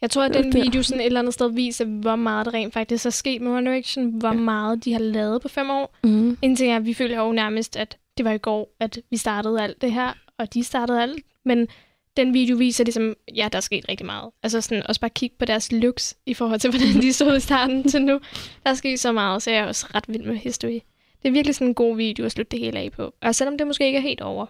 Jeg 0.00 0.10
tror, 0.10 0.22
at 0.22 0.34
den 0.34 0.54
video 0.54 0.82
sådan 0.82 1.00
et 1.00 1.06
eller 1.06 1.20
andet 1.20 1.34
sted 1.34 1.50
viser, 1.52 1.84
hvor 1.84 2.16
meget 2.16 2.46
det 2.46 2.54
rent 2.54 2.74
faktisk 2.74 3.06
er 3.06 3.10
sket 3.10 3.42
med 3.42 3.52
One 3.52 3.70
Direction, 3.70 4.18
hvor 4.18 4.28
Ja. 4.28 4.34
meget 4.34 4.84
de 4.84 4.92
har 4.92 5.00
lavet 5.00 5.42
på 5.42 5.48
fem 5.48 5.70
år. 5.70 5.96
Mm. 6.04 6.38
En 6.42 6.56
ting 6.56 6.72
er, 6.72 6.76
at 6.76 6.86
vi 6.86 6.94
føler 6.94 7.20
jo 7.20 7.32
nærmest, 7.32 7.76
at 7.76 7.96
det 8.18 8.24
var 8.24 8.32
i 8.32 8.38
går, 8.38 8.74
at 8.80 8.98
vi 9.10 9.16
startede 9.16 9.62
alt 9.62 9.80
det 9.80 9.92
her, 9.92 10.12
og 10.38 10.54
de 10.54 10.64
startede 10.64 11.02
alt. 11.02 11.24
Men 11.44 11.68
den 12.16 12.34
video 12.34 12.56
viser 12.56 12.84
ligesom, 12.84 13.14
ja, 13.36 13.48
der 13.52 13.56
er 13.56 13.60
sket 13.60 13.88
rigtig 13.88 14.06
meget. 14.06 14.30
Altså 14.42 14.60
sådan, 14.60 14.86
også 14.86 15.00
bare 15.00 15.10
kigge 15.10 15.36
på 15.38 15.44
deres 15.44 15.72
looks 15.72 16.16
i 16.26 16.34
forhold 16.34 16.60
til, 16.60 16.70
hvordan 16.76 17.02
de 17.02 17.12
så 17.12 17.34
i 17.34 17.40
starten 17.40 17.88
til 17.88 18.02
nu. 18.02 18.20
Der 18.64 18.70
er 18.70 18.74
sket 18.74 19.00
så 19.00 19.12
meget, 19.12 19.42
så 19.42 19.50
jeg 19.50 19.60
er 19.60 19.66
også 19.66 19.86
ret 19.94 20.04
vild 20.08 20.22
med 20.22 20.36
history. 20.36 20.80
Det 21.22 21.28
er 21.28 21.32
virkelig 21.32 21.54
sådan 21.54 21.66
en 21.68 21.74
god 21.74 21.96
video 21.96 22.24
at 22.24 22.32
slutte 22.32 22.50
det 22.50 22.58
hele 22.58 22.78
af 22.78 22.92
på. 22.92 23.14
Og 23.22 23.34
selvom 23.34 23.58
det 23.58 23.66
måske 23.66 23.86
ikke 23.86 23.96
er 23.96 24.02
helt 24.02 24.20
over. 24.20 24.46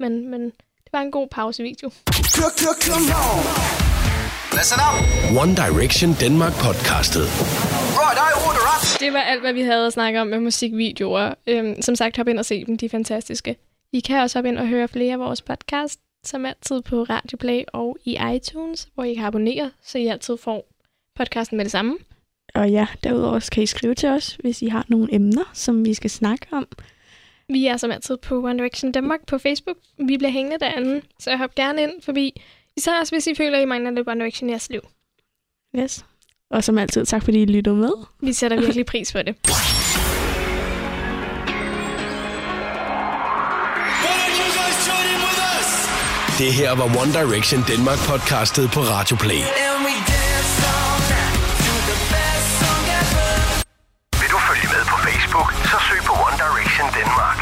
Men, 0.00 0.30
men 0.30 0.44
det 0.84 0.92
var 0.92 1.00
en 1.00 1.10
god 1.10 1.28
pausevideo. 1.28 1.90
Listen 4.58 4.80
up. 4.88 4.96
One 5.42 5.56
Direction 5.56 6.10
Denmark 6.20 6.52
podcastet. 6.52 7.26
Right, 8.02 8.18
I 8.28 8.30
order 8.46 8.64
up. 8.74 9.00
Det 9.00 9.12
var 9.12 9.20
alt, 9.20 9.40
hvad 9.40 9.52
vi 9.52 9.62
havde 9.62 9.86
at 9.86 9.92
snakke 9.92 10.20
om 10.20 10.26
med 10.26 10.40
musikvideoer. 10.40 11.34
Øhm, 11.46 11.82
som 11.82 11.96
sagt, 11.96 12.16
hop 12.16 12.28
ind 12.28 12.38
og 12.38 12.44
se 12.44 12.64
dem, 12.64 12.78
de 12.78 12.86
er 12.86 12.90
fantastiske. 12.90 13.56
I 13.92 14.00
kan 14.00 14.20
også 14.20 14.38
hoppe 14.38 14.48
ind 14.48 14.58
og 14.58 14.66
høre 14.66 14.88
flere 14.88 15.12
af 15.12 15.18
vores 15.18 15.42
podcast, 15.42 16.00
som 16.26 16.46
altid 16.46 16.82
på 16.82 17.02
Radio 17.02 17.38
Play 17.38 17.62
og 17.72 17.96
i 18.04 18.18
iTunes, 18.34 18.88
hvor 18.94 19.04
I 19.04 19.14
kan 19.14 19.24
abonnere, 19.24 19.70
så 19.82 19.98
I 19.98 20.06
altid 20.06 20.36
får 20.36 20.68
podcasten 21.16 21.56
med 21.56 21.64
det 21.64 21.72
samme. 21.72 21.98
Og 22.54 22.70
ja, 22.70 22.86
derudover 23.04 23.48
kan 23.52 23.62
I 23.62 23.66
skrive 23.66 23.94
til 23.94 24.08
os, 24.08 24.38
hvis 24.40 24.62
I 24.62 24.66
har 24.66 24.84
nogle 24.88 25.14
emner, 25.14 25.50
som 25.52 25.84
vi 25.84 25.94
skal 25.94 26.10
snakke 26.10 26.46
om. 26.52 26.68
Vi 27.48 27.66
er 27.66 27.76
som 27.76 27.90
altid 27.90 28.16
på 28.16 28.44
One 28.44 28.58
Direction 28.58 28.92
Danmark 28.92 29.26
på 29.26 29.38
Facebook. 29.38 29.76
Vi 29.98 30.16
bliver 30.18 30.30
hængende 30.30 30.58
derinde, 30.58 31.02
så 31.18 31.36
hop 31.36 31.54
gerne 31.54 31.82
ind 31.82 32.02
forbi. 32.02 32.42
Især 32.76 33.00
også, 33.00 33.14
hvis 33.14 33.26
I 33.26 33.34
føler, 33.34 33.58
at 33.58 33.62
I 33.62 33.66
mangler 33.66 33.90
lidt 33.90 34.08
One 34.08 34.20
Direction 34.20 34.48
i 34.48 34.52
jeres 34.52 34.70
liv. 34.70 34.80
Yes. 35.78 36.04
Og 36.50 36.64
som 36.64 36.78
altid, 36.78 37.06
tak 37.06 37.22
fordi 37.22 37.42
I 37.42 37.46
lyttede 37.46 37.76
med. 37.76 37.92
Vi 38.20 38.32
sætter 38.32 38.60
virkelig 38.60 38.86
pris 38.86 39.12
på 39.12 39.22
det. 39.22 39.36
Det 46.38 46.52
her 46.54 46.70
var 46.74 46.84
One 46.84 47.12
Direction 47.12 47.64
Denmark 47.68 47.98
podcastet 47.98 48.70
på 48.70 48.80
Radio 48.80 49.16
Play. 49.16 49.42
Vil 54.20 54.30
du 54.34 54.38
følge 54.48 54.68
med 54.74 54.82
på 54.92 54.96
Facebook, 55.06 55.52
så 55.70 55.76
søg 55.88 56.00
på 56.06 56.12
One 56.12 56.36
Direction 56.44 56.86
Danmark. 56.98 57.38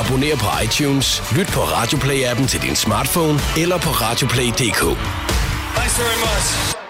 Abonner 0.00 0.36
på 0.36 0.48
iTunes, 0.64 1.22
lyt 1.36 1.46
på 1.46 1.60
Radio 1.60 1.98
Play-appen 1.98 2.46
til 2.48 2.62
din 2.62 2.76
smartphone 2.76 3.40
eller 3.56 3.78
på 3.78 3.90
radioplay.dk. 3.90 4.82
Thanks 5.76 5.98
very 5.98 6.18
much. 6.26 6.81